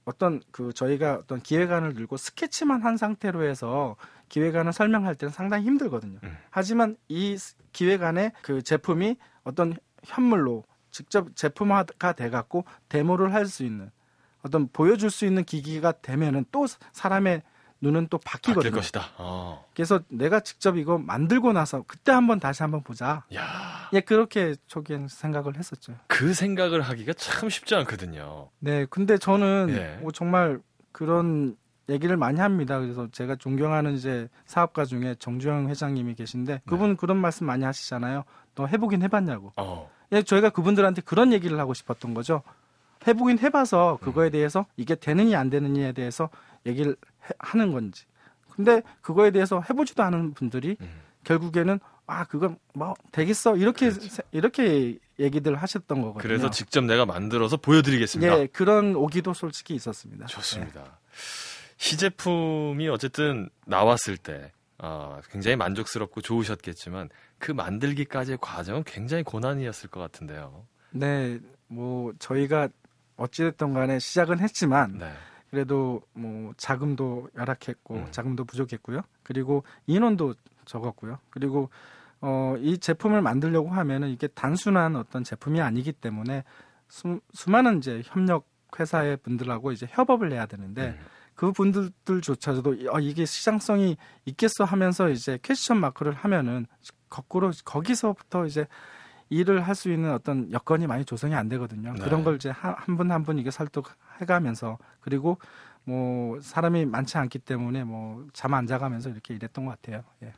어떤 0.04 0.40
그 0.50 0.72
저희가 0.72 1.14
어떤 1.14 1.40
기획안을 1.40 1.94
들고 1.94 2.16
스케치만 2.16 2.82
한 2.82 2.96
상태로 2.96 3.44
해서 3.44 3.96
기획안을 4.28 4.72
설명할 4.72 5.14
때는 5.14 5.30
상당히 5.32 5.64
힘들거든요. 5.66 6.18
음. 6.24 6.36
하지만 6.50 6.96
이 7.08 7.36
스- 7.36 7.54
기획안의 7.72 8.32
그 8.42 8.62
제품이 8.62 9.16
어떤 9.44 9.74
현물로 10.04 10.64
직접 10.90 11.34
제품화가 11.36 12.12
돼 12.12 12.30
갖고 12.30 12.64
데모를 12.88 13.32
할 13.34 13.46
수 13.46 13.64
있는 13.64 13.90
어떤 14.42 14.68
보여줄 14.68 15.10
수 15.10 15.26
있는 15.26 15.44
기기가 15.44 15.92
되면은 15.92 16.46
또 16.50 16.66
사람의 16.92 17.42
눈은 17.82 18.08
또 18.08 18.18
바뀌거든요. 18.18 18.72
것이다. 18.72 19.02
어. 19.18 19.64
그래서 19.74 20.00
내가 20.08 20.40
직접 20.40 20.76
이거 20.76 20.98
만들고 20.98 21.52
나서 21.52 21.82
그때 21.86 22.12
한번 22.12 22.38
다시 22.38 22.62
한번 22.62 22.82
보자. 22.82 23.24
야, 23.34 23.88
예, 23.94 24.00
그렇게 24.00 24.54
초기엔 24.66 25.08
생각을 25.08 25.56
했었죠. 25.56 25.94
그 26.06 26.34
생각을 26.34 26.82
하기가 26.82 27.14
참 27.14 27.48
쉽지 27.48 27.74
않거든요. 27.76 28.50
네, 28.58 28.86
근데 28.90 29.16
저는 29.16 29.68
예. 29.70 29.98
뭐 30.02 30.12
정말 30.12 30.60
그런 30.92 31.56
얘기를 31.88 32.16
많이 32.16 32.38
합니다. 32.40 32.78
그래서 32.78 33.08
제가 33.10 33.36
존경하는 33.36 33.94
이제 33.94 34.28
사업가 34.46 34.84
중에 34.84 35.16
정주영 35.18 35.68
회장님이 35.70 36.14
계신데 36.14 36.62
그분 36.66 36.96
그런 36.96 37.16
말씀 37.16 37.46
많이 37.46 37.64
하시잖아요. 37.64 38.24
너 38.54 38.66
해보긴 38.66 39.02
해봤냐고. 39.02 39.52
어. 39.56 39.90
예, 40.12 40.22
저희가 40.22 40.50
그분들한테 40.50 41.02
그런 41.02 41.32
얘기를 41.32 41.58
하고 41.58 41.72
싶었던 41.74 42.14
거죠. 42.14 42.42
해보긴 43.06 43.38
해봐서 43.38 43.98
그거에 44.02 44.30
대해서 44.30 44.66
이게 44.76 44.94
되느냐 44.94 45.38
안 45.40 45.48
되느냐에 45.50 45.92
대해서 45.92 46.28
얘기를 46.66 46.96
해- 47.24 47.28
하는 47.38 47.72
건지. 47.72 48.04
근데 48.54 48.82
그거에 49.00 49.30
대해서 49.30 49.62
해보지도 49.70 50.02
않은 50.02 50.34
분들이 50.34 50.76
음. 50.80 51.00
결국에는 51.24 51.78
아 52.06 52.24
그건 52.24 52.58
뭐 52.74 52.94
되겠어 53.12 53.56
이렇게 53.56 53.88
그렇죠. 53.88 54.08
세- 54.08 54.22
이렇게 54.32 54.98
얘기들 55.18 55.54
하셨던 55.54 56.00
거거든요. 56.02 56.20
그래서 56.22 56.50
직접 56.50 56.82
내가 56.84 57.06
만들어서 57.06 57.56
보여드리겠습니다. 57.56 58.38
예 58.40 58.46
그런 58.48 58.96
오기도 58.96 59.32
솔직히 59.32 59.74
있었습니다. 59.76 60.26
좋습니다. 60.26 60.98
시제품이 61.76 62.88
어쨌든 62.88 63.48
나왔을 63.66 64.16
때 64.16 64.52
어, 64.78 65.20
굉장히 65.30 65.56
만족스럽고 65.56 66.20
좋으셨겠지만 66.20 67.08
그 67.40 67.50
만들기까지의 67.50 68.38
과정은 68.40 68.84
굉장히 68.84 69.24
고난이었을 69.24 69.90
것 69.90 69.98
같은데요. 69.98 70.66
네, 70.92 71.40
뭐 71.66 72.12
저희가 72.20 72.68
어찌됐든 73.16 73.72
간에 73.74 73.98
시작은 73.98 74.38
했지만 74.38 74.98
네. 74.98 75.12
그래도 75.50 76.02
뭐 76.12 76.52
자금도 76.56 77.30
열악했고 77.36 77.94
음. 77.94 78.06
자금도 78.12 78.44
부족했고요. 78.44 79.02
그리고 79.24 79.64
인원도 79.86 80.34
적었고요. 80.64 81.18
그리고 81.30 81.70
어, 82.20 82.54
이 82.58 82.78
제품을 82.78 83.22
만들려고 83.22 83.70
하면은 83.70 84.10
이게 84.10 84.28
단순한 84.28 84.94
어떤 84.94 85.24
제품이 85.24 85.60
아니기 85.60 85.92
때문에 85.92 86.44
수, 86.88 87.20
수많은 87.32 87.78
이제 87.78 88.02
협력 88.04 88.46
회사의 88.78 89.16
분들하고 89.18 89.72
이제 89.72 89.86
협업을 89.90 90.32
해야 90.32 90.46
되는데 90.46 90.88
음. 90.88 90.98
그 91.34 91.52
분들조차도 91.52 92.76
어, 92.92 93.00
이게 93.00 93.24
시장성이 93.24 93.96
있겠어 94.26 94.64
하면서 94.64 95.08
이제 95.08 95.38
퀘스천 95.42 95.78
마크를 95.78 96.12
하면은 96.12 96.66
거꾸로 97.10 97.50
거기서부터 97.64 98.46
이제 98.46 98.66
일을 99.28 99.60
할 99.62 99.74
수 99.76 99.90
있는 99.92 100.12
어떤 100.12 100.50
여건이 100.50 100.86
많이 100.86 101.04
조성이 101.04 101.34
안 101.34 101.48
되거든요. 101.48 101.92
네. 101.92 102.00
그런 102.00 102.24
걸 102.24 102.36
이제 102.36 102.50
한 102.50 102.96
분 102.96 103.10
한 103.12 103.22
분 103.22 103.38
이게 103.38 103.50
설득해가면서 103.50 104.78
그리고 105.00 105.38
뭐 105.84 106.40
사람이 106.40 106.86
많지 106.86 107.16
않기 107.18 107.38
때문에 107.40 107.84
뭐 107.84 108.26
잠 108.32 108.54
안 108.54 108.66
자가면서 108.66 109.10
이렇게 109.10 109.34
일했던 109.34 109.64
것 109.66 109.80
같아요. 109.80 110.02
예. 110.22 110.32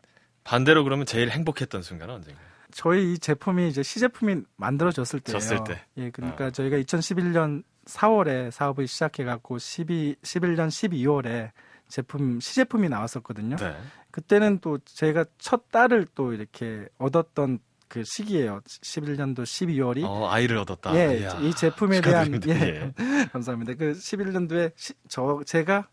반대로 0.45 0.85
그러면 0.85 1.07
제일 1.07 1.31
행복했던 1.31 1.83
순간은 1.83 2.15
언젠가요? 2.17 2.45
저희 2.73 3.13
이 3.15 3.19
제품이 3.19 3.69
이제 3.69 3.83
시제품이 3.83 4.43
만들어졌을 4.57 5.21
때예요. 5.21 5.39
졌을 5.39 5.63
때. 5.65 5.81
예, 5.99 6.11
그러니까 6.11 6.47
어. 6.47 6.51
저희가 6.51 6.77
2011년 6.79 7.63
4월에 7.87 8.51
사업을 8.51 8.87
시작해 8.89 9.25
갖고 9.25 9.59
12 9.59 10.17
11년 10.23 10.69
12월에 10.69 11.51
제품 11.93 12.41
시제품이 12.41 12.89
나왔었거든요. 12.89 13.57
네. 13.57 13.77
그때는 14.11 14.61
또 14.61 14.79
제가 14.79 15.27
첫 15.37 15.71
딸을 15.71 16.07
또 16.15 16.33
이렇게 16.33 16.89
얻었던 16.97 17.59
그 17.89 18.03
시기예요. 18.03 18.63
11년도 18.65 19.43
12월이. 19.43 20.03
어, 20.03 20.27
아이를 20.31 20.57
얻었다. 20.57 20.97
예, 20.97 21.19
이야, 21.19 21.39
이 21.41 21.55
제품에 21.55 22.01
대한 22.01 22.33
축하드립니다. 22.33 22.67
예, 22.67 22.95
감사합니다. 23.33 23.75
그 23.75 23.93
11년도에 23.93 24.73
시, 24.75 24.95
저 25.07 25.43
제가 25.45 25.87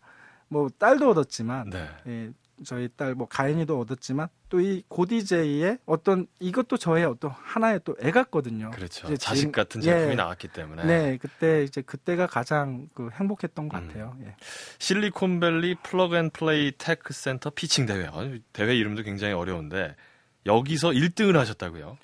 뭐 0.48 0.70
딸도 0.70 1.10
얻었지만 1.10 1.68
네. 1.68 1.86
예, 2.06 2.30
저희 2.64 2.88
딸 2.96 3.14
뭐 3.14 3.26
가인이도 3.28 3.78
얻었지만 3.80 4.28
또 4.48 4.60
이 4.60 4.82
GODJ의 4.88 5.78
어떤 5.86 6.26
이것도 6.40 6.76
저의 6.76 7.04
어떤 7.04 7.30
하나의 7.30 7.80
또 7.84 7.94
애 8.02 8.10
같거든요. 8.10 8.70
그렇죠. 8.72 9.14
자식 9.16 9.52
같은 9.52 9.80
제품이 9.80 10.12
예. 10.12 10.14
나왔기 10.14 10.48
때문에. 10.48 10.84
네, 10.84 11.18
그때 11.18 11.62
이제 11.64 11.82
그때가 11.82 12.26
가장 12.26 12.88
그 12.94 13.08
행복했던 13.12 13.68
것 13.68 13.78
음. 13.82 13.88
같아요. 13.88 14.16
예. 14.24 14.34
실리콘밸리 14.78 15.76
Plug 15.82 16.16
and 16.16 16.30
Play 16.30 16.72
Tech 16.76 17.12
Center 17.12 17.50
pitching 17.50 17.86
대회. 17.86 18.06
어, 18.06 18.30
대회 18.52 18.74
이름도 18.76 19.02
굉장히 19.02 19.34
어려운데 19.34 19.94
여기서 20.46 20.90
1등을 20.90 21.34
하셨다고요? 21.36 21.98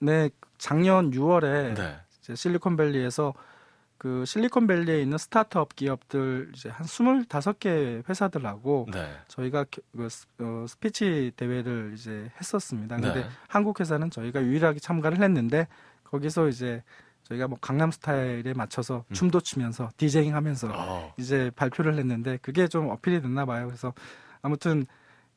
네, 0.00 0.30
작년 0.58 1.10
6월에 1.10 1.74
네. 1.76 1.96
실리콘밸리에서 2.34 3.34
그 4.00 4.24
실리콘밸리에 4.24 5.02
있는 5.02 5.18
스타트업 5.18 5.76
기업들 5.76 6.52
이제 6.54 6.70
한 6.70 6.86
25개 6.86 8.02
회사들하고 8.08 8.86
네. 8.90 9.14
저희가 9.28 9.64
겨- 9.70 9.82
그 9.94 10.08
스- 10.08 10.26
어, 10.38 10.64
스피치 10.66 11.32
대회를 11.36 11.92
이제 11.94 12.30
했었습니다. 12.40 12.96
근데 12.96 13.20
네. 13.20 13.28
한국 13.46 13.78
회사는 13.78 14.08
저희가 14.10 14.42
유일하게 14.42 14.80
참가를 14.80 15.20
했는데 15.22 15.68
거기서 16.04 16.48
이제 16.48 16.82
저희가 17.24 17.46
뭐 17.46 17.58
강남 17.60 17.90
스타일에 17.90 18.54
맞춰서 18.54 19.04
음. 19.08 19.12
춤도 19.12 19.40
추면서 19.40 19.90
디제잉 19.98 20.34
하면서 20.34 20.70
어, 20.74 21.12
이제 21.18 21.50
발표를 21.54 21.98
했는데 21.98 22.38
그게 22.40 22.68
좀 22.68 22.88
어필이 22.88 23.20
됐나 23.20 23.44
봐요. 23.44 23.66
그래서 23.66 23.92
아무튼 24.40 24.86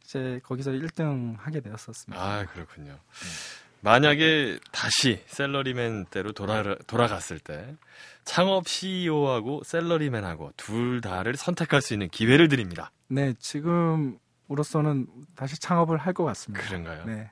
이제 0.06 0.40
거기서 0.42 0.72
1등 0.72 1.36
하게 1.38 1.60
되었었습니다. 1.60 2.18
아, 2.24 2.46
그렇군요. 2.46 2.98
만약에 3.82 4.58
다시 4.72 5.22
셀러리맨 5.28 6.06
때로 6.06 6.32
돌아, 6.32 6.64
돌아갔을 6.88 7.40
때 7.40 7.76
창업 8.26 8.68
CEO하고 8.68 9.64
셀러리맨하고 9.64 10.54
둘 10.58 11.02
다를 11.02 11.36
선택할 11.36 11.82
수 11.82 11.94
있는 11.94 12.10
기회를 12.10 12.48
드립니다. 12.48 12.92
네, 13.08 13.34
지금으로서는 13.40 15.08
다시 15.36 15.60
창업을 15.60 15.98
할 15.98 16.14
것 16.14 16.24
같습니다. 16.26 16.66
그런가요? 16.66 17.06
네. 17.06 17.30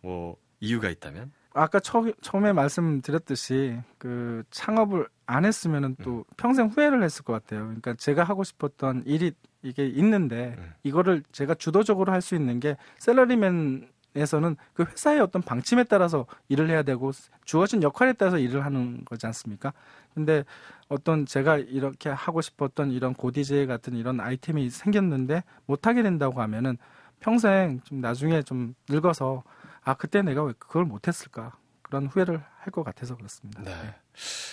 뭐 0.00 0.36
이유가 0.60 0.88
있다면? 0.90 1.32
아까 1.54 1.80
처, 1.80 2.02
처음에 2.22 2.52
말씀드렸듯이 2.54 3.78
그 3.98 4.42
창업을 4.50 5.06
안 5.26 5.44
했으면은 5.44 5.96
또 6.02 6.18
음. 6.18 6.24
평생 6.38 6.68
후회를 6.68 7.02
했을 7.02 7.24
것 7.24 7.34
같아요. 7.34 7.64
그러니까 7.64 7.94
제가 7.94 8.24
하고 8.24 8.42
싶었던 8.42 9.02
일이 9.06 9.32
이게 9.62 9.86
있는데 9.86 10.54
음. 10.58 10.72
이거를 10.82 11.22
제가 11.30 11.54
주도적으로 11.54 12.10
할 12.10 12.22
수 12.22 12.34
있는 12.34 12.58
게 12.58 12.76
셀러리맨 12.98 13.88
에서는 14.14 14.56
그 14.74 14.84
회사의 14.84 15.20
어떤 15.20 15.40
방침에 15.42 15.84
따라서 15.84 16.26
일을 16.48 16.68
해야 16.68 16.82
되고 16.82 17.12
주어진 17.44 17.82
역할에 17.82 18.12
따라서 18.12 18.38
일을 18.38 18.64
하는 18.64 19.04
거지 19.04 19.26
않습니까? 19.26 19.72
근데 20.14 20.44
어떤 20.88 21.24
제가 21.24 21.56
이렇게 21.56 22.10
하고 22.10 22.42
싶었던 22.42 22.90
이런 22.90 23.14
고디제 23.14 23.66
같은 23.66 23.94
이런 23.94 24.20
아이템이 24.20 24.68
생겼는데 24.68 25.42
못 25.66 25.86
하게 25.86 26.02
된다고 26.02 26.42
하면은 26.42 26.76
평생 27.20 27.80
좀 27.84 28.00
나중에 28.00 28.42
좀 28.42 28.74
늙어서 28.88 29.42
아 29.82 29.94
그때 29.94 30.22
내가 30.22 30.42
왜 30.42 30.52
그걸 30.58 30.84
못 30.84 31.08
했을까 31.08 31.56
그런 31.82 32.06
후회를 32.06 32.42
할 32.58 32.70
것 32.70 32.84
같아서 32.84 33.16
그렇습니다. 33.16 33.60
네. 33.62 33.72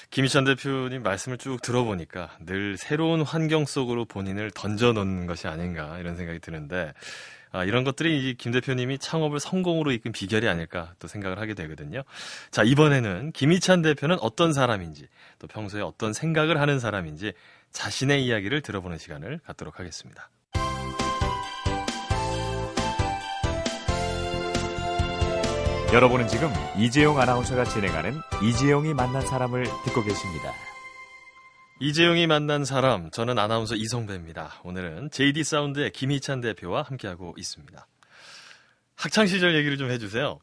김희찬 0.10 0.45
대표님 0.45 1.04
말씀을 1.04 1.38
쭉 1.38 1.62
들어보니까 1.62 2.32
늘 2.45 2.76
새로운 2.78 3.22
환경 3.22 3.65
속으로 3.65 4.06
본인을 4.06 4.52
던져놓는 4.52 5.28
것이 5.28 5.48
아닌가 5.48 6.00
이런 6.00 6.15
생각이 6.15 6.39
드는데 6.39 6.93
아, 7.51 7.63
이런 7.63 7.83
것들이 7.83 8.35
김 8.38 8.51
대표님이 8.51 8.99
창업을 8.99 9.39
성공으로 9.39 9.91
이끈 9.91 10.12
비결이 10.12 10.47
아닐까 10.47 10.93
또 10.99 11.07
생각을 11.07 11.39
하게 11.39 11.53
되거든요. 11.55 12.03
자, 12.51 12.63
이번에는 12.63 13.31
김희찬 13.31 13.81
대표는 13.81 14.17
어떤 14.21 14.53
사람인지 14.53 15.07
또 15.39 15.47
평소에 15.47 15.81
어떤 15.81 16.13
생각을 16.13 16.62
하는 16.62 16.79
사람인지 16.79 17.33
자신의 17.71 18.25
이야기를 18.25 18.62
들어보는 18.62 18.97
시간을 18.97 19.39
갖도록 19.45 19.79
하겠습니다. 19.79 20.29
여러분은 25.91 26.27
지금 26.27 26.53
이재용 26.77 27.19
아나운서가 27.19 27.63
진행하는 27.63 28.13
이재용이 28.43 28.93
만난 28.93 29.25
사람을 29.25 29.63
듣고 29.85 30.03
계십니다. 30.03 30.53
이재용이 31.81 32.27
만난 32.27 32.65
사람, 32.65 33.09
저는 33.09 33.39
아나운서 33.39 33.75
이성배입니다. 33.75 34.61
오늘은 34.63 35.11
JD 35.11 35.45
사운드의 35.45 35.91
김희찬 35.91 36.41
대표와 36.41 36.81
함께하고 36.81 37.33
있습니다. 37.37 37.87
학창 38.95 39.25
시절 39.25 39.55
얘기를 39.55 39.77
좀 39.77 39.89
해주세요. 39.89 40.39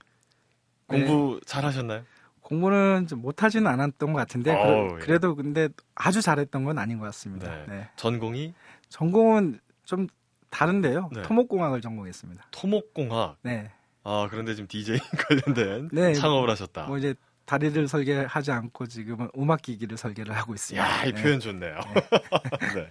공부 0.87 1.39
잘 1.45 1.67
하셨나요? 1.67 2.05
공부는 2.41 3.07
좀 3.07 3.21
못하지는 3.21 3.67
않았던 3.67 4.15
것 4.15 4.19
같은데 4.19 4.55
어우, 4.55 4.95
예. 4.95 5.05
그래, 5.05 5.19
도 5.19 5.35
근데 5.35 5.69
아주 5.95 6.23
잘했던 6.23 6.65
건 6.65 6.79
아닌 6.79 6.99
것 6.99 7.05
같습니다. 7.07 7.51
네. 7.51 7.65
네. 7.69 7.89
전공이 7.97 8.55
전공은 8.89 9.61
좀 9.85 10.07
다른데요. 10.49 11.11
네. 11.13 11.23
토목공학을 11.23 11.83
전공했습니다. 11.83 12.47
토목공학. 12.51 13.37
네. 13.43 13.71
아, 14.05 14.29
그런데 14.31 14.55
지금 14.55 14.69
DJ 14.69 14.99
관련된 15.19 15.91
네. 15.93 16.15
창업을 16.15 16.49
하셨다. 16.49 16.87
뭐 16.87 16.97
이제 16.97 17.15
다리를 17.47 17.89
설계하지 17.89 18.51
않고 18.53 18.87
지금은 18.87 19.31
음악 19.39 19.63
기기를 19.63 19.97
설계를 19.97 20.35
하고 20.37 20.55
있습니다. 20.55 20.85
야, 20.87 21.05
이 21.05 21.13
네. 21.13 21.23
표현 21.23 21.41
좋네요. 21.41 21.79
네. 22.75 22.89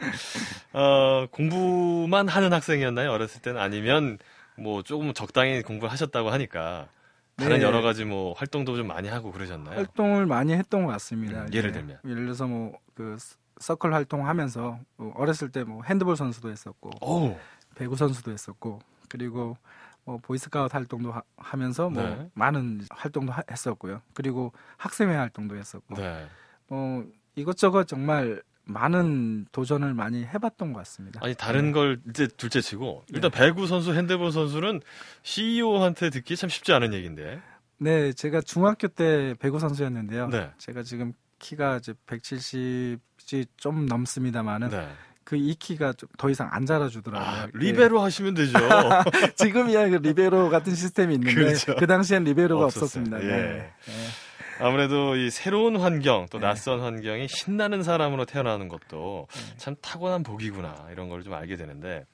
어, 0.73 1.27
공부만 1.31 2.27
하는 2.27 2.53
학생이었나요? 2.53 3.11
어렸을 3.11 3.41
때는 3.41 3.61
아니면 3.61 4.17
뭐 4.57 4.81
조금 4.81 5.13
적당히 5.13 5.61
공부를 5.61 5.91
하셨다고 5.91 6.29
하니까 6.31 6.87
다른 7.35 7.57
네. 7.59 7.63
여러 7.63 7.81
가지 7.81 8.05
뭐 8.05 8.33
활동도 8.33 8.77
좀 8.77 8.87
많이 8.87 9.09
하고 9.09 9.31
그러셨나요? 9.31 9.75
활동을 9.75 10.25
많이 10.25 10.53
했던 10.53 10.85
것 10.85 10.91
같습니다. 10.93 11.41
음, 11.43 11.49
예를 11.53 11.71
들면? 11.73 11.99
예를 12.05 12.23
들어서 12.23 12.47
뭐 12.47 12.73
그 12.95 13.17
서클 13.59 13.93
활동하면서 13.93 14.79
뭐 14.97 15.13
어렸을 15.15 15.49
때 15.51 15.63
뭐 15.63 15.83
핸드볼 15.83 16.15
선수도 16.15 16.49
했었고 16.49 16.91
오, 17.01 17.37
배구 17.75 17.95
선수도 17.95 18.31
했었고 18.31 18.79
그리고 19.09 19.57
뭐 20.05 20.17
보이스카우트 20.19 20.71
활동도 20.71 21.11
하, 21.37 21.57
면서뭐 21.57 21.91
네. 21.91 22.29
많은 22.35 22.81
활동도 22.91 23.33
하- 23.33 23.43
했었고요. 23.49 24.01
그리고 24.13 24.53
학생회 24.77 25.15
활동도 25.15 25.55
했었고 25.57 25.95
네. 25.95 26.27
뭐 26.67 27.05
이것저것 27.35 27.87
정말 27.87 28.41
많은 28.65 29.45
도전을 29.51 29.93
많이 29.93 30.23
해봤던 30.25 30.73
것 30.73 30.79
같습니다. 30.79 31.19
아니 31.23 31.35
다른 31.35 31.65
네. 31.67 31.71
걸 31.71 32.01
이제 32.09 32.27
둘째 32.27 32.61
치고 32.61 33.05
일단 33.09 33.29
배구 33.31 33.67
선수, 33.67 33.93
핸드볼 33.93 34.31
선수는 34.31 34.81
CEO한테 35.23 36.09
듣기 36.11 36.35
참 36.35 36.49
쉽지 36.49 36.71
않은 36.73 36.93
얘기인데. 36.93 37.41
네, 37.77 38.13
제가 38.13 38.41
중학교 38.41 38.87
때 38.87 39.35
배구 39.39 39.59
선수였는데요. 39.59 40.27
네. 40.29 40.51
제가 40.57 40.83
지금 40.83 41.13
키가 41.39 41.77
이제 41.77 41.93
170이 42.07 43.47
좀 43.57 43.85
넘습니다만은 43.85 44.69
네. 44.69 44.87
그 45.25 45.35
이 45.35 45.55
키가 45.55 45.93
좀 45.93 46.07
더 46.17 46.29
이상 46.29 46.47
안 46.51 46.65
자라주더라고요. 46.65 47.27
아, 47.29 47.45
네. 47.47 47.51
리베로 47.55 47.99
하시면 47.99 48.33
되죠. 48.35 48.53
지금이야 49.35 49.89
그 49.89 49.95
리베로 49.95 50.49
같은 50.49 50.73
시스템이 50.75 51.15
있는데 51.15 51.33
그렇죠. 51.33 51.75
그 51.75 51.87
당시엔 51.87 52.23
리베로가 52.23 52.65
없었어요. 52.65 52.85
없었습니다. 52.85 53.21
예. 53.23 53.27
네. 53.27 53.73
네. 53.85 54.63
아무래도 54.65 55.15
이 55.17 55.29
새로운 55.29 55.75
환경 55.75 56.27
또 56.31 56.37
네. 56.39 56.45
낯선 56.45 56.79
환경이 56.79 57.27
신나는 57.27 57.83
사람으로 57.83 58.23
태어나는 58.25 58.69
것도 58.69 59.27
참 59.57 59.75
타고난 59.81 60.23
복이구나 60.23 60.87
이런 60.91 61.09
걸 61.09 61.23
좀 61.23 61.33
알게 61.33 61.55
되는데 61.57 62.05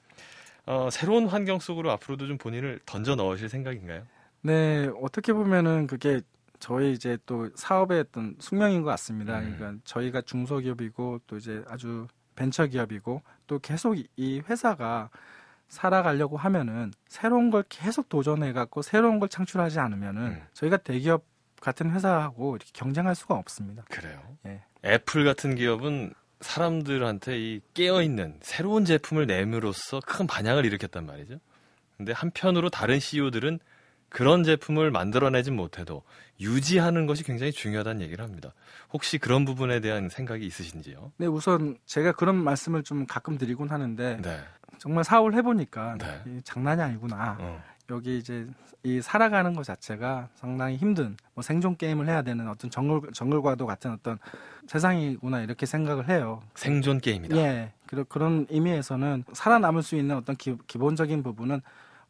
어, 0.66 0.88
새로운 0.90 1.26
환경 1.26 1.58
속으로 1.60 1.90
앞으로도 1.92 2.26
좀 2.26 2.38
본인을 2.38 2.80
던져 2.86 3.14
넣으실 3.14 3.48
생각인가요? 3.48 4.02
네, 4.42 4.90
어떻게 5.02 5.32
보면은 5.32 5.86
그게 5.86 6.20
저희 6.58 6.92
이제 6.92 7.18
또 7.26 7.48
사업의 7.54 8.00
어떤 8.00 8.36
숙명인 8.40 8.82
것 8.82 8.90
같습니다. 8.90 9.38
음. 9.40 9.54
그러니까 9.56 9.80
저희가 9.84 10.22
중소기업이고 10.22 11.20
또 11.26 11.36
이제 11.36 11.62
아주 11.68 12.06
벤처기업이고 12.46 13.22
또 13.46 13.58
계속 13.60 13.96
이- 13.98 14.06
이 14.16 14.40
회사가 14.48 15.10
살아가려고 15.68 16.36
하면은 16.36 16.92
새로운 17.08 17.50
걸 17.50 17.64
계속 17.68 18.08
도전해 18.08 18.52
갖고 18.52 18.82
새로운 18.82 19.18
걸 19.20 19.28
창출하지 19.28 19.78
않으면은 19.78 20.22
음. 20.22 20.42
저희가 20.52 20.76
대기업 20.78 21.24
같은 21.60 21.90
회사하고 21.92 22.56
이렇게 22.56 22.70
경쟁할 22.74 23.14
수가 23.14 23.34
없습니다. 23.36 23.84
그래요. 23.88 24.20
예. 24.46 24.60
애플 24.84 25.24
같은 25.24 25.54
기업은 25.54 26.12
사람들한테 26.40 27.38
이 27.38 27.60
깨어 27.72 28.02
있는 28.02 28.36
새로운 28.42 28.84
제품을 28.84 29.26
내므로써 29.26 30.00
큰 30.04 30.26
반향을 30.26 30.64
일으켰단 30.66 31.06
말이죠. 31.06 31.38
근데 31.96 32.12
한편으로 32.12 32.68
다른 32.68 32.98
CEO들은 32.98 33.60
그런 34.12 34.44
제품을 34.44 34.90
만들어내진 34.90 35.56
못해도 35.56 36.02
유지하는 36.38 37.06
것이 37.06 37.24
굉장히 37.24 37.50
중요하다는 37.50 38.02
얘기를 38.02 38.22
합니다. 38.22 38.52
혹시 38.92 39.16
그런 39.16 39.44
부분에 39.44 39.80
대한 39.80 40.08
생각이 40.08 40.44
있으신지요? 40.44 41.12
네, 41.16 41.26
우선 41.26 41.78
제가 41.86 42.12
그런 42.12 42.36
말씀을 42.36 42.82
좀 42.82 43.06
가끔 43.06 43.38
드리곤 43.38 43.70
하는데 43.70 44.18
네. 44.20 44.38
정말 44.78 45.02
사업을 45.02 45.34
해보니까 45.34 45.96
네. 45.98 46.22
이 46.26 46.40
장난이 46.44 46.82
아니구나. 46.82 47.38
어. 47.40 47.62
여기 47.90 48.18
이제 48.18 48.46
이 48.84 49.00
살아가는 49.00 49.54
것 49.54 49.64
자체가 49.64 50.28
상당히 50.34 50.76
힘든 50.76 51.16
뭐 51.34 51.42
생존 51.42 51.76
게임을 51.76 52.08
해야 52.08 52.22
되는 52.22 52.48
어떤 52.48 52.70
정글 52.70 53.12
정글과도 53.12 53.64
같은 53.64 53.92
어떤 53.92 54.18
세상이구나 54.66 55.40
이렇게 55.40 55.66
생각을 55.66 56.08
해요. 56.08 56.42
생존 56.54 57.00
게임이다. 57.00 57.36
예, 57.36 57.72
그런 57.86 58.04
그런 58.08 58.46
의미에서는 58.50 59.24
살아남을 59.32 59.82
수 59.82 59.96
있는 59.96 60.16
어떤 60.16 60.36
기, 60.36 60.56
기본적인 60.66 61.22
부분은 61.22 61.60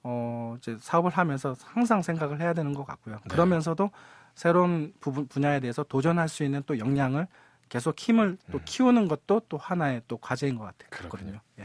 어 0.05 0.57
이제 0.59 0.77
사업을 0.81 1.11
하면서 1.11 1.55
항상 1.63 2.03
생각을 2.03 2.41
해야 2.41 2.53
되는 2.53 2.75
것 2.75 2.85
같고요. 2.85 3.17
네. 3.17 3.23
그러면서도 3.29 3.91
새로운 4.35 4.93
부분 5.01 5.27
분야에 5.29 5.61
대해서 5.61 5.83
도전할 5.85 6.29
수 6.29 6.43
있는 6.45 6.63
또 6.67 6.79
역량을 6.79 7.27
계속 7.69 7.99
힘을 7.99 8.37
또 8.51 8.59
음. 8.59 8.63
키우는 8.65 9.09
것도 9.09 9.43
또 9.49 9.57
하나의 9.59 10.03
또 10.09 10.17
과제인 10.19 10.57
것 10.59 10.73
그렇군요. 10.91 11.09
같거든요. 11.11 11.41
예. 11.61 11.65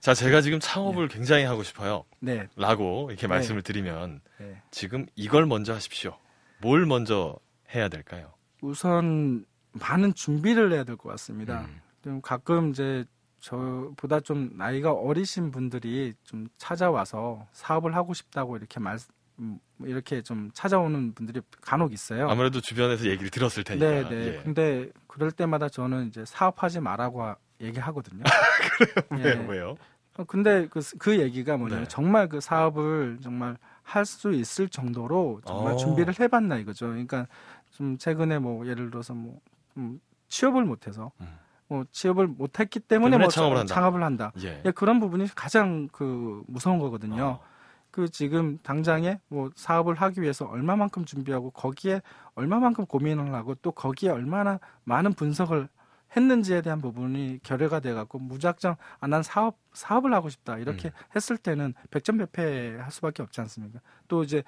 자, 0.00 0.14
제가 0.14 0.40
지금 0.40 0.60
창업을 0.60 1.08
굉장히 1.08 1.44
하고 1.44 1.62
싶어요. 1.62 2.04
네, 2.20 2.46
라고 2.56 3.06
이렇게 3.10 3.22
네. 3.22 3.28
말씀을 3.28 3.62
드리면 3.62 4.20
네. 4.38 4.62
지금 4.70 5.06
이걸 5.16 5.46
먼저 5.46 5.72
하십시오. 5.74 6.16
뭘 6.60 6.86
먼저 6.86 7.36
해야 7.74 7.88
될까요? 7.88 8.32
우선 8.60 9.44
많은 9.72 10.14
준비를 10.14 10.72
해야 10.72 10.84
될 10.84 10.96
것 10.96 11.08
같습니다. 11.10 11.62
음. 11.62 11.80
좀 12.02 12.20
가끔 12.20 12.70
이제 12.70 13.04
저보다 13.40 14.20
좀 14.20 14.50
나이가 14.54 14.92
어리신 14.92 15.50
분들이 15.50 16.14
좀 16.24 16.48
찾아와서 16.56 17.46
사업을 17.52 17.94
하고 17.94 18.14
싶다고 18.14 18.56
이렇게 18.56 18.80
말 18.80 18.98
음, 19.38 19.58
이렇게 19.80 20.22
좀 20.22 20.50
찾아오는 20.54 21.12
분들이 21.14 21.42
간혹 21.60 21.92
있어요. 21.92 22.28
아무래도 22.30 22.60
주변에서 22.60 23.06
얘기를 23.06 23.30
들었을 23.30 23.64
테니까. 23.64 23.86
네, 23.86 24.08
네. 24.08 24.26
예. 24.38 24.42
근데 24.42 24.90
그럴 25.06 25.30
때마다 25.30 25.68
저는 25.68 26.08
이제 26.08 26.24
사업하지 26.24 26.80
말라고 26.80 27.22
하- 27.22 27.36
얘기하거든요. 27.60 28.22
왜요? 29.10 29.24
예. 29.26 29.46
왜요? 29.46 29.76
어, 30.16 30.24
근데 30.24 30.66
그, 30.68 30.80
그 30.98 31.18
얘기가 31.20 31.58
뭐냐면 31.58 31.84
네. 31.84 31.88
정말 31.88 32.28
그 32.28 32.40
사업을 32.40 33.18
정말 33.22 33.58
할 33.82 34.04
수 34.06 34.32
있을 34.32 34.68
정도로 34.68 35.42
정말 35.44 35.74
어. 35.74 35.76
준비를 35.76 36.18
해봤나 36.18 36.56
이거죠. 36.56 36.86
그러니까 36.88 37.26
좀 37.70 37.98
최근에 37.98 38.38
뭐 38.38 38.66
예를 38.66 38.90
들어서 38.90 39.12
뭐 39.14 39.38
음, 39.76 40.00
취업을 40.28 40.64
못해서 40.64 41.12
음. 41.20 41.28
뭐 41.68 41.84
취업을 41.90 42.26
못했기 42.26 42.80
때문에 42.80 43.10
때문에 43.10 43.24
뭐 43.24 43.30
창업을 43.30 43.58
한다. 43.58 43.74
창업을 43.74 44.02
한다. 44.02 44.32
예. 44.42 44.62
예, 44.64 44.70
그런 44.70 45.00
부분이 45.00 45.28
가장 45.34 45.88
그 45.92 46.42
무서운 46.46 46.78
거거든요. 46.78 47.24
어. 47.24 47.56
그 47.90 48.08
지금 48.10 48.58
당장에 48.62 49.20
뭐 49.28 49.50
사업을 49.54 49.94
하기 49.94 50.20
위해서 50.20 50.44
얼마만큼 50.44 51.06
준비하고 51.06 51.50
거기에 51.50 52.02
얼마만큼 52.34 52.84
고민을 52.86 53.32
하고 53.32 53.54
또 53.56 53.72
거기에 53.72 54.10
얼마나 54.10 54.60
많은 54.84 55.14
분석을 55.14 55.68
했는지에 56.14 56.62
대한 56.62 56.80
부분이 56.80 57.40
결여가 57.42 57.80
돼 57.80 57.94
갖고 57.94 58.18
무작정 58.18 58.76
아, 59.00 59.06
난 59.06 59.22
사업 59.22 59.56
사업을 59.72 60.12
하고 60.14 60.28
싶다 60.28 60.58
이렇게 60.58 60.88
음. 60.88 60.92
했을 61.14 61.36
때는 61.36 61.74
백전백패할 61.90 62.90
수밖에 62.90 63.22
없지 63.22 63.40
않습니까? 63.40 63.80
또 64.08 64.22
이제 64.22 64.42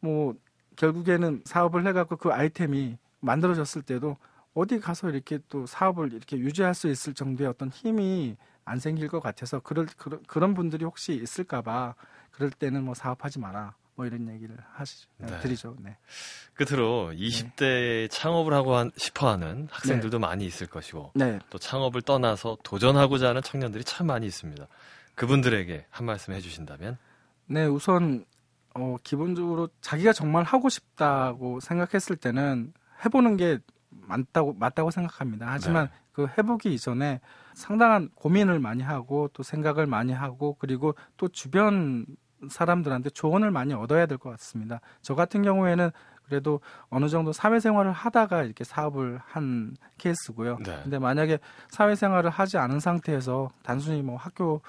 뭐 0.00 0.34
결국에는 0.76 1.42
사업을 1.44 1.86
해 1.86 1.92
갖고 1.92 2.16
그 2.16 2.30
아이템이 2.30 2.98
만들어졌을 3.20 3.82
때도 3.82 4.16
어디 4.54 4.78
가서 4.80 5.10
이렇게 5.10 5.38
또 5.48 5.66
사업을 5.66 6.12
이렇게 6.12 6.36
유지할 6.38 6.74
수 6.74 6.88
있을 6.88 7.14
정도의 7.14 7.48
어떤 7.48 7.68
힘이 7.70 8.36
안 8.64 8.78
생길 8.78 9.08
것 9.08 9.20
같아서 9.20 9.60
그럴 9.60 9.86
그런, 9.96 10.22
그런 10.26 10.54
분들이 10.54 10.84
혹시 10.84 11.14
있을까봐 11.14 11.94
그럴 12.30 12.50
때는 12.50 12.84
뭐 12.84 12.94
사업하지 12.94 13.38
마라 13.40 13.74
뭐 13.94 14.06
이런 14.06 14.28
얘기를 14.28 14.56
하시죠 14.74 15.08
네. 15.18 15.40
드리죠. 15.40 15.76
네. 15.80 15.96
끝으로 16.54 17.12
20대에 17.14 18.08
창업을 18.10 18.52
하고 18.54 18.74
한- 18.76 18.90
싶어하는 18.96 19.68
학생들도 19.70 20.18
많이 20.18 20.44
있을 20.46 20.66
것이고 20.66 21.12
네. 21.14 21.38
또 21.50 21.58
창업을 21.58 22.02
떠나서 22.02 22.58
도전하고자 22.62 23.30
하는 23.30 23.42
청년들이 23.42 23.84
참 23.84 24.06
많이 24.06 24.26
있습니다. 24.26 24.66
그분들에게 25.14 25.86
한 25.90 26.06
말씀 26.06 26.32
해주신다면 26.34 26.98
네, 27.46 27.66
우선 27.66 28.24
어, 28.74 28.96
기본적으로 29.02 29.68
자기가 29.82 30.12
정말 30.14 30.44
하고 30.44 30.68
싶다고 30.70 31.60
생각했을 31.60 32.16
때는 32.16 32.72
해보는 33.04 33.36
게 33.36 33.58
맞다고 34.06 34.54
맞다고 34.54 34.90
생각합니다. 34.90 35.46
하지만 35.48 35.86
네. 35.86 35.92
그 36.12 36.28
해보기 36.38 36.72
이전에 36.74 37.20
상당한 37.54 38.10
고민을 38.14 38.58
많이 38.58 38.82
하고 38.82 39.28
또 39.32 39.42
생각을 39.42 39.86
많이 39.86 40.12
하고 40.12 40.56
그리고 40.58 40.94
또 41.16 41.28
주변 41.28 42.06
사람들한테 42.48 43.10
조언을 43.10 43.50
많이 43.50 43.72
얻어야 43.72 44.06
될 44.06 44.18
것 44.18 44.30
같습니다. 44.30 44.80
저 45.00 45.14
같은 45.14 45.42
경우에는 45.42 45.90
그래도 46.24 46.60
어느 46.88 47.08
정도 47.08 47.32
사회생활을 47.32 47.92
하다가 47.92 48.42
이렇게 48.44 48.64
사업을 48.64 49.20
한 49.24 49.76
케이스고요. 49.98 50.58
네. 50.64 50.80
근데 50.82 50.98
만약에 50.98 51.38
사회생활을 51.68 52.30
하지 52.30 52.58
않은 52.58 52.80
상태에서 52.80 53.50
단순히 53.62 54.02
뭐 54.02 54.16
학교 54.16 54.60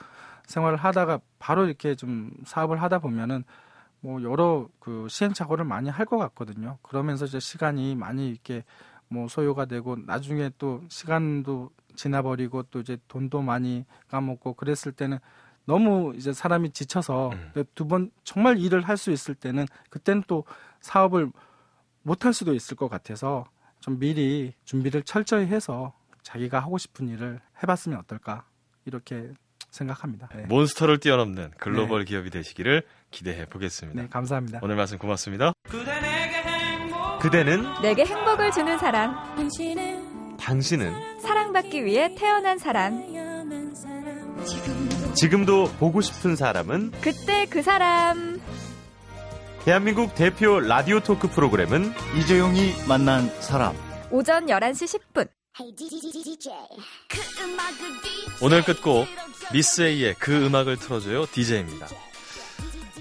생활을 0.46 0.78
하다가 0.78 1.20
바로 1.40 1.66
이렇게 1.66 1.96
좀 1.96 2.32
사업을 2.46 2.82
하다 2.82 3.00
보면은 3.00 3.44
뭐 4.02 4.22
여러 4.22 4.68
그 4.80 5.08
시행착오를 5.10 5.64
많이 5.64 5.90
할 5.90 6.06
것 6.06 6.18
같거든요. 6.18 6.78
그러면서 6.82 7.26
이제 7.26 7.40
시간이 7.40 7.96
많이 7.96 8.28
이렇게 8.30 8.66
뭐 9.14 9.28
소요가 9.28 9.66
되고 9.66 9.96
나중에 9.96 10.50
또 10.58 10.82
시간도 10.90 11.70
지나버리고 11.96 12.64
또 12.64 12.80
이제 12.80 12.98
돈도 13.08 13.42
많이 13.44 13.86
까먹고 14.10 14.56
그랬을 14.56 14.92
때는 14.92 15.20
너무 15.66 16.14
이제 16.18 16.34
사람이 16.34 16.72
지쳐서 16.72 17.30
음. 17.32 17.64
두번 17.76 18.12
정말 18.24 18.58
일을 18.58 18.82
할 18.82 18.98
수 18.98 19.12
있을 19.12 19.36
때는 19.36 19.66
그때는 19.90 20.24
또 20.28 20.44
사업을 20.82 21.32
못 22.02 22.26
할 22.26 22.34
수도 22.34 22.54
있을 22.54 22.76
것 22.76 22.90
같아서 22.90 23.46
좀 23.80 24.00
미리 24.00 24.54
준비를 24.66 25.04
철저히 25.04 25.46
해서 25.46 25.94
자기가 26.24 26.60
하고 26.60 26.78
싶은 26.78 27.08
일을 27.08 27.40
해봤으면 27.62 28.00
어떨까 28.00 28.46
이렇게 28.86 29.32
생각합니다. 29.70 30.28
네, 30.36 30.46
몬스터를 30.48 31.00
뛰어넘는 31.00 31.52
글로벌 31.58 32.04
기업이 32.06 32.30
되시기를 32.30 32.84
기대해 33.12 33.46
보겠습니다. 33.46 34.02
네, 34.02 34.08
감사합니다. 34.10 34.60
오늘 34.62 34.76
말씀 34.76 34.98
고맙습니다. 34.98 35.54
그대는 37.24 37.64
내게 37.82 38.04
행복을 38.04 38.52
주는 38.52 38.78
사람, 38.78 39.16
당신은 40.38 41.22
사랑받기 41.22 41.86
위해 41.86 42.14
태어난 42.16 42.58
사람, 42.58 43.02
지금도 45.16 45.72
보고 45.80 46.02
싶은 46.02 46.36
사람은 46.36 46.92
그때 47.00 47.46
그 47.50 47.62
사람. 47.62 48.42
대한민국 49.64 50.14
대표 50.16 50.60
라디오 50.60 51.00
토크 51.00 51.30
프로그램은 51.30 51.94
이재용이 52.20 52.74
만난 52.90 53.30
사람. 53.40 53.74
오전 54.12 54.48
11시 54.48 55.00
10분. 55.00 55.30
오늘 58.42 58.66
끝곡 58.66 59.08
미스 59.54 59.82
A의 59.82 60.16
그 60.20 60.46
음악을 60.46 60.76
틀어줘요 60.76 61.26
DJ입니다. 61.28 61.88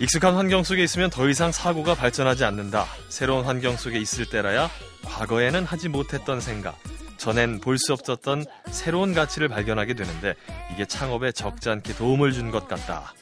익숙한 0.03 0.35
환경 0.35 0.65
속에 0.65 0.83
있으면 0.83 1.11
더 1.11 1.29
이상 1.29 1.53
사고가 1.53 1.95
발전하지 1.95 2.45
않는다. 2.45 2.87
새로운 3.09 3.45
환경 3.45 3.77
속에 3.77 4.01
있을 4.01 4.27
때라야 4.29 4.69
과거에는 5.05 5.65
하지 5.65 5.89
못했던 5.89 6.41
생각, 6.41 6.77
전엔 7.19 7.61
볼 7.61 7.79
수 7.79 7.93
없었던 7.93 8.45
새로운 8.69 9.15
가치를 9.15 9.49
발견하게 9.49 9.95
되는데 9.95 10.35
이게 10.75 10.87
창업에 10.87 11.31
적지 11.31 11.71
않게 11.71 11.95
도움을 11.95 12.33
준 12.33 12.51
것 12.51 12.67
같다. 12.67 13.15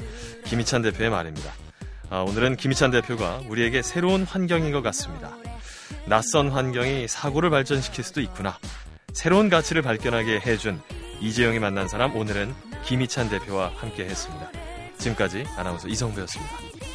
김희찬 0.46 0.80
대표의 0.80 1.10
말입니다. 1.10 1.52
아, 2.08 2.20
오늘은 2.20 2.56
김희찬 2.56 2.92
대표가 2.92 3.42
우리에게 3.46 3.82
새로운 3.82 4.24
환경인 4.24 4.72
것 4.72 4.80
같습니다. 4.80 5.36
낯선 6.06 6.48
환경이 6.48 7.08
사고를 7.08 7.50
발전시킬 7.50 8.02
수도 8.02 8.22
있구나. 8.22 8.58
새로운 9.12 9.50
가치를 9.50 9.82
발견하게 9.82 10.40
해준 10.40 10.80
이재용이 11.20 11.58
만난 11.58 11.88
사람 11.88 12.16
오늘은 12.16 12.54
김희찬 12.86 13.28
대표와 13.28 13.70
함께 13.76 14.06
했습니다. 14.06 14.50
지금까지 15.00 15.44
아나운서 15.56 15.88
이성배였습니다. 15.88 16.89